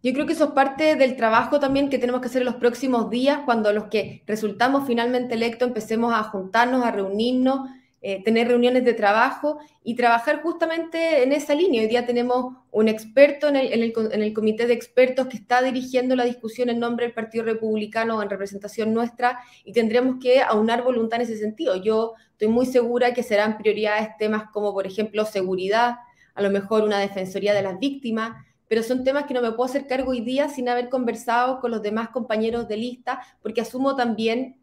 Yo 0.00 0.12
creo 0.12 0.26
que 0.26 0.34
eso 0.34 0.44
es 0.44 0.50
parte 0.52 0.94
del 0.94 1.16
trabajo 1.16 1.58
también 1.58 1.90
que 1.90 1.98
tenemos 1.98 2.20
que 2.20 2.28
hacer 2.28 2.42
en 2.42 2.46
los 2.46 2.54
próximos 2.54 3.10
días, 3.10 3.40
cuando 3.44 3.72
los 3.72 3.86
que 3.86 4.22
resultamos 4.26 4.86
finalmente 4.86 5.34
electos 5.34 5.66
empecemos 5.66 6.14
a 6.14 6.22
juntarnos, 6.22 6.84
a 6.84 6.92
reunirnos, 6.92 7.68
eh, 8.00 8.22
tener 8.22 8.46
reuniones 8.46 8.84
de 8.84 8.94
trabajo 8.94 9.58
y 9.82 9.96
trabajar 9.96 10.40
justamente 10.40 11.24
en 11.24 11.32
esa 11.32 11.52
línea. 11.54 11.82
Hoy 11.82 11.88
día 11.88 12.06
tenemos 12.06 12.54
un 12.70 12.86
experto 12.86 13.48
en 13.48 13.56
el, 13.56 13.72
en 13.72 14.22
el, 14.22 14.32
comité 14.32 14.68
de 14.68 14.74
expertos 14.74 15.26
que 15.26 15.36
está 15.36 15.62
dirigiendo 15.62 16.14
la 16.14 16.24
discusión 16.24 16.68
en 16.68 16.78
nombre 16.78 17.06
del 17.06 17.14
Partido 17.14 17.42
Republicano 17.42 18.22
en 18.22 18.30
representación 18.30 18.94
nuestra 18.94 19.40
y 19.64 19.72
tendremos 19.72 20.22
que 20.22 20.42
aunar 20.42 20.84
voluntad 20.84 21.20
en 21.20 21.26
ese 21.26 21.38
sentido. 21.38 21.74
Yo 21.74 22.14
estoy 22.30 22.46
muy 22.46 22.66
segura 22.66 23.14
que 23.14 23.24
serán 23.24 23.58
prioridades 23.58 24.16
temas 24.16 24.44
como, 24.52 24.72
por 24.72 24.86
ejemplo, 24.86 25.24
seguridad, 25.24 25.96
a 26.36 26.42
lo 26.42 26.50
mejor 26.50 26.84
una 26.84 27.00
defensoría 27.00 27.52
de 27.52 27.62
las 27.62 27.80
víctimas, 27.80 28.36
pero 28.68 28.84
son 28.84 29.02
temas 29.02 29.24
que 29.24 29.34
no 29.34 29.42
me 29.42 29.50
puedo 29.50 29.64
hacer 29.64 29.88
cargo 29.88 30.12
hoy 30.12 30.20
día 30.20 30.48
sin 30.48 30.68
haber 30.68 30.88
conversado 30.88 31.58
con 31.58 31.72
los 31.72 31.82
demás 31.82 32.10
compañeros 32.10 32.68
de 32.68 32.76
lista, 32.76 33.20
porque 33.42 33.60
asumo 33.60 33.96
también 33.96 34.56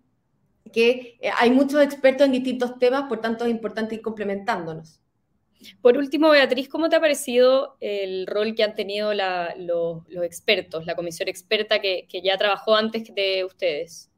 que 0.71 1.17
eh, 1.21 1.29
hay 1.37 1.51
muchos 1.51 1.81
expertos 1.81 2.25
en 2.25 2.31
distintos 2.31 2.77
temas, 2.79 3.03
por 3.07 3.21
tanto 3.21 3.45
es 3.45 3.51
importante 3.51 3.95
ir 3.95 4.01
complementándonos. 4.01 5.01
Por 5.81 5.97
último, 5.97 6.29
Beatriz, 6.29 6.69
¿cómo 6.69 6.89
te 6.89 6.95
ha 6.95 6.99
parecido 6.99 7.77
el 7.79 8.27
rol 8.27 8.53
que 8.55 8.63
han 8.63 8.75
tenido 8.75 9.13
los, 9.13 10.03
expertos, 10.23 10.85
la 10.85 10.95
comisión 10.95 11.27
experta 11.27 11.79
que, 11.79 12.07
ya 12.23 12.37
trabajó 12.37 12.75
antes 12.75 13.03
de 13.15 13.43
ustedes? 13.45 14.11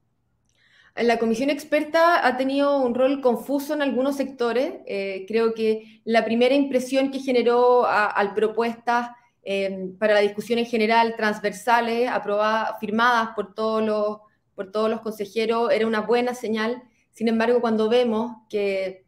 La 0.95 1.19
comisión 1.19 1.49
experta 1.49 2.25
ha 2.25 2.37
tenido 2.37 2.79
un 2.79 2.95
rol 2.95 3.21
confuso 3.21 3.75
en 3.75 3.81
algunos 3.83 4.17
sectores. 4.17 4.73
Eh, 4.87 5.25
creo 5.27 5.53
que 5.53 6.01
la 6.03 6.25
primera 6.25 6.55
impresión 6.55 7.11
que 7.11 7.19
generó 7.19 7.85
al 7.85 8.33
propuestas 8.33 9.11
Em, 9.49 9.97
para 9.97 10.13
la 10.13 10.19
discusión 10.19 10.59
en 10.59 10.65
general, 10.65 11.15
transversales, 11.15 12.09
aprobadas, 12.09 12.77
firmadas 12.81 13.29
por 13.33 13.53
todos, 13.53 13.81
los, 13.81 14.17
por 14.57 14.71
todos 14.71 14.89
los 14.89 15.01
consejeros, 15.01 15.71
era 15.71 15.85
una 15.85 16.01
buena 16.01 16.33
señal. 16.33 16.81
Sin 17.11 17.27
embargo, 17.27 17.61
cuando 17.61 17.89
vemos 17.89 18.37
que 18.49 19.05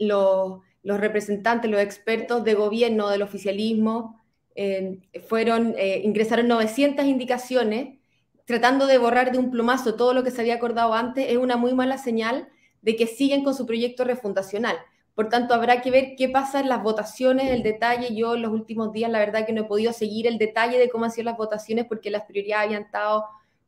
los, 0.00 0.62
representantes, 0.82 1.70
los 1.70 1.80
expertos 1.80 2.42
de 2.42 2.54
gobierno, 2.54 3.08
del 3.08 3.22
oficialismo, 3.22 4.20
em, 4.56 5.00
fueron, 5.28 5.76
eh, 5.78 6.02
ingresaron 6.04 6.48
900 6.48 7.06
indicaciones, 7.06 8.00
tratando 8.46 8.88
de 8.88 8.98
borrar 8.98 9.30
de 9.30 9.38
un 9.38 9.52
plumazo 9.52 9.94
todo 9.94 10.12
lo 10.12 10.24
que 10.24 10.32
se 10.32 10.40
había 10.40 10.56
acordado 10.56 10.92
antes, 10.92 11.26
es 11.30 11.36
una 11.36 11.56
muy 11.56 11.72
mala 11.72 11.96
señal 11.96 12.48
de 12.82 12.96
que 12.96 13.06
siguen 13.06 13.44
con 13.44 13.54
su 13.54 13.66
proyecto 13.66 14.02
refundacional. 14.02 14.76
Por 15.14 15.28
tanto, 15.28 15.54
habrá 15.54 15.82
que 15.82 15.92
ver 15.92 16.16
qué 16.18 16.28
pasa 16.28 16.58
en 16.58 16.68
las 16.68 16.82
votaciones, 16.82 17.52
el 17.52 17.62
detalle. 17.62 18.12
Yo 18.16 18.34
en 18.34 18.42
los 18.42 18.50
últimos 18.50 18.92
días, 18.92 19.08
la 19.08 19.20
verdad 19.20 19.46
que 19.46 19.52
no 19.52 19.62
he 19.62 19.64
podido 19.64 19.92
seguir 19.92 20.26
el 20.26 20.38
detalle 20.38 20.78
de 20.80 20.90
cómo 20.90 21.04
han 21.04 21.12
sido 21.12 21.26
las 21.26 21.36
votaciones 21.36 21.86
porque 21.86 22.10
las 22.10 22.24
prioridades 22.24 22.66
habían 22.66 22.82
estado 22.82 23.24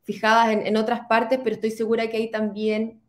fijadas 0.06 0.56
en, 0.64 0.76
otras 0.76 1.00
partes, 1.08 1.40
pero 1.42 1.56
estoy 1.56 1.72
segura 1.72 2.08
que 2.08 2.16
ahí 2.16 2.30
también 2.30 3.02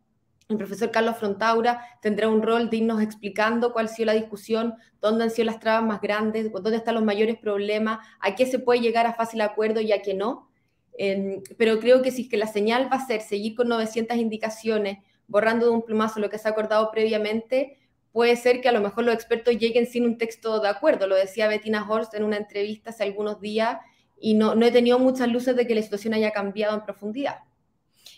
el 0.48 0.56
profesor 0.56 0.90
Carlos 0.90 1.16
Frontaura 1.16 1.80
tendrá 2.02 2.28
un 2.28 2.42
rol 2.42 2.68
de 2.70 2.78
irnos 2.78 3.00
explicando 3.00 3.72
cuál 3.72 3.86
ha 3.86 3.88
sido 3.88 4.06
la 4.06 4.14
discusión, 4.14 4.74
dónde 5.00 5.24
han 5.24 5.30
sido 5.30 5.46
las 5.46 5.60
trabas 5.60 5.84
más 5.86 6.00
grandes, 6.00 6.50
dónde 6.50 6.76
están 6.76 6.96
los 6.96 7.04
mayores 7.04 7.38
problemas, 7.38 8.00
a 8.18 8.34
qué 8.34 8.46
se 8.46 8.58
puede 8.58 8.80
llegar 8.80 9.06
a 9.06 9.14
fácil 9.14 9.42
acuerdo 9.42 9.80
y 9.80 9.92
a 9.92 10.02
qué 10.02 10.14
no. 10.14 10.50
Em, 10.98 11.40
pero 11.56 11.78
creo 11.78 12.02
que 12.02 12.10
si 12.10 12.22
es 12.22 12.28
que 12.28 12.36
la 12.36 12.48
señal 12.48 12.88
va 12.92 12.96
a 12.96 13.06
ser 13.06 13.20
seguir 13.20 13.54
con 13.54 13.68
900 13.68 14.16
indicaciones, 14.16 14.98
borrando 15.28 15.66
de 15.66 15.72
un 15.72 15.82
plumazo 15.82 16.18
lo 16.18 16.30
que 16.30 16.38
se 16.38 16.48
ha 16.48 16.50
acordado 16.50 16.90
previamente, 16.90 17.78
puede 18.10 18.34
ser 18.34 18.60
que 18.60 18.68
a 18.68 18.72
lo 18.72 18.80
mejor 18.80 19.04
los 19.04 19.14
expertos 19.14 19.56
lleguen 19.56 19.86
sin 19.86 20.04
un 20.04 20.18
texto 20.18 20.58
de 20.58 20.68
acuerdo. 20.68 21.06
Lo 21.06 21.14
decía 21.14 21.46
Bettina 21.46 21.88
Horst 21.88 22.14
en 22.14 22.24
una 22.24 22.38
entrevista 22.38 22.90
hace 22.90 23.04
algunos 23.04 23.40
días 23.40 23.78
y 24.20 24.34
no, 24.34 24.54
no 24.54 24.66
he 24.66 24.70
tenido 24.70 24.98
muchas 24.98 25.28
luces 25.28 25.56
de 25.56 25.66
que 25.66 25.74
la 25.74 25.82
situación 25.82 26.14
haya 26.14 26.30
cambiado 26.30 26.76
en 26.76 26.84
profundidad. 26.84 27.38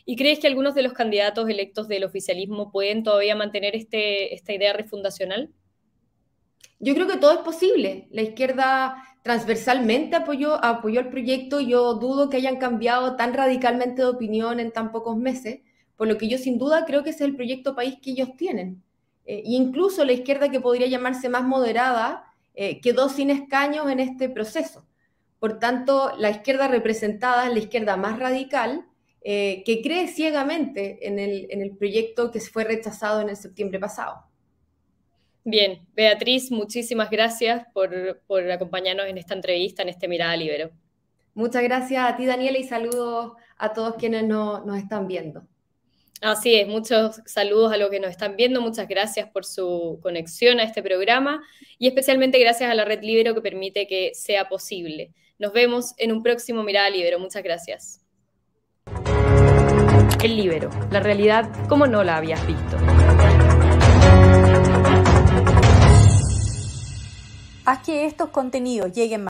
¿Y 0.05 0.17
crees 0.17 0.39
que 0.39 0.47
algunos 0.47 0.75
de 0.75 0.83
los 0.83 0.93
candidatos 0.93 1.49
electos 1.49 1.89
del 1.89 2.05
oficialismo 2.05 2.73
pueden 2.73 3.03
todavía 3.03 3.37
mantener 3.37 3.77
este, 3.77 4.35
esta 4.35 4.53
idea 4.53 4.73
refundacional? 4.73 5.51
Yo 6.79 6.95
creo 6.95 7.07
que 7.07 7.19
todo 7.19 7.33
es 7.33 7.41
posible. 7.41 8.09
La 8.11 8.23
izquierda 8.23 8.97
transversalmente 9.23 10.17
apoyó, 10.17 10.63
apoyó 10.65 11.01
el 11.01 11.11
proyecto. 11.11 11.61
Yo 11.61 11.95
dudo 11.95 12.31
que 12.31 12.39
hayan 12.39 12.57
cambiado 12.57 13.17
tan 13.17 13.35
radicalmente 13.35 14.03
de 14.03 14.09
opinión 14.09 14.61
en 14.61 14.73
tan 14.73 14.91
pocos 14.91 15.17
meses, 15.17 15.61
por 15.97 16.09
lo 16.09 16.17
que 16.17 16.29
yo 16.29 16.39
sin 16.39 16.59
duda 16.59 16.87
creo 16.87 17.05
que 17.05 17.11
ese 17.11 17.25
es 17.25 17.31
el 17.31 17.37
proyecto 17.37 17.75
país 17.75 17.97
que 18.03 18.13
ellos 18.13 18.35
tienen. 18.37 18.83
Eh, 19.27 19.43
incluso 19.45 20.05
la 20.05 20.13
izquierda 20.13 20.51
que 20.51 20.61
podría 20.61 20.87
llamarse 20.87 21.29
más 21.29 21.45
moderada 21.45 22.25
eh, 22.55 22.81
quedó 22.81 23.09
sin 23.11 23.31
escaños 23.31 23.89
en 23.91 24.01
este 24.01 24.29
proceso. 24.31 24.87
Por 25.41 25.59
tanto, 25.59 26.13
la 26.19 26.31
izquierda 26.31 26.69
representada 26.69 27.47
es 27.49 27.53
la 27.53 27.59
izquierda 27.59 27.97
más 27.97 28.19
radical, 28.19 28.87
eh, 29.23 29.63
que 29.67 29.83
cree 29.83 30.07
ciegamente 30.07 31.07
en 31.07 31.19
el, 31.19 31.47
en 31.51 31.63
el 31.63 31.77
proyecto 31.77 32.31
que 32.31 32.41
fue 32.41 32.65
rechazado 32.65 33.21
en 33.21 33.31
el 33.31 33.37
septiembre 33.37 33.81
pasado. 33.81 34.25
Bien, 35.45 35.81
Beatriz, 35.95 36.51
muchísimas 36.51 37.11
gracias 37.11 37.67
por, 37.73 38.23
por, 38.27 38.51
acompañarnos 38.51 39.07
en 39.07 39.19
esta 39.19 39.35
entrevista, 39.35 39.83
en 39.83 39.89
este 39.89 40.07
Mirada 40.07 40.37
Libero. 40.37 40.71
Muchas 41.33 41.63
gracias 41.63 42.05
a 42.05 42.17
ti, 42.17 42.27
Daniela, 42.27 42.59
y 42.59 42.65
saludos 42.65 43.33
a 43.57 43.73
todos 43.73 43.97
quienes 43.97 44.25
nos 44.25 44.79
están 44.79 45.09
viendo. 45.09 45.47
Así 46.21 46.55
es, 46.55 46.69
muchos 46.69 47.23
saludos 47.25 47.73
a 47.73 47.79
los 47.79 47.89
que 47.89 47.99
nos 47.99 48.11
están 48.11 48.37
viendo, 48.37 48.61
muchas 48.61 48.87
gracias 48.87 49.31
por 49.31 49.47
su 49.47 49.99
conexión 50.03 50.61
a 50.61 50.65
este 50.65 50.83
programa 50.83 51.43
y 51.79 51.87
especialmente 51.87 52.39
gracias 52.39 52.71
a 52.71 52.75
la 52.75 52.85
Red 52.85 53.03
Libero 53.03 53.35
que 53.35 53.41
permite 53.41 53.87
que 53.87 54.13
sea 54.13 54.47
posible. 54.47 55.13
Nos 55.41 55.55
vemos 55.55 55.95
en 55.97 56.13
un 56.13 56.23
próximo 56.23 56.63
Mirada 56.63 56.91
Libero, 56.91 57.19
muchas 57.19 57.43
gracias. 57.43 58.03
El 60.23 60.37
Libero, 60.37 60.69
la 60.91 61.01
realidad 61.01 61.49
como 61.67 61.87
no 61.87 62.05
la 62.05 62.19
habías 62.19 62.47
visto. 62.47 62.77
Haz 67.65 67.79
que 67.87 68.05
estos 68.05 68.29
contenidos 68.29 68.93
lleguen 68.93 69.17
más 69.17 69.19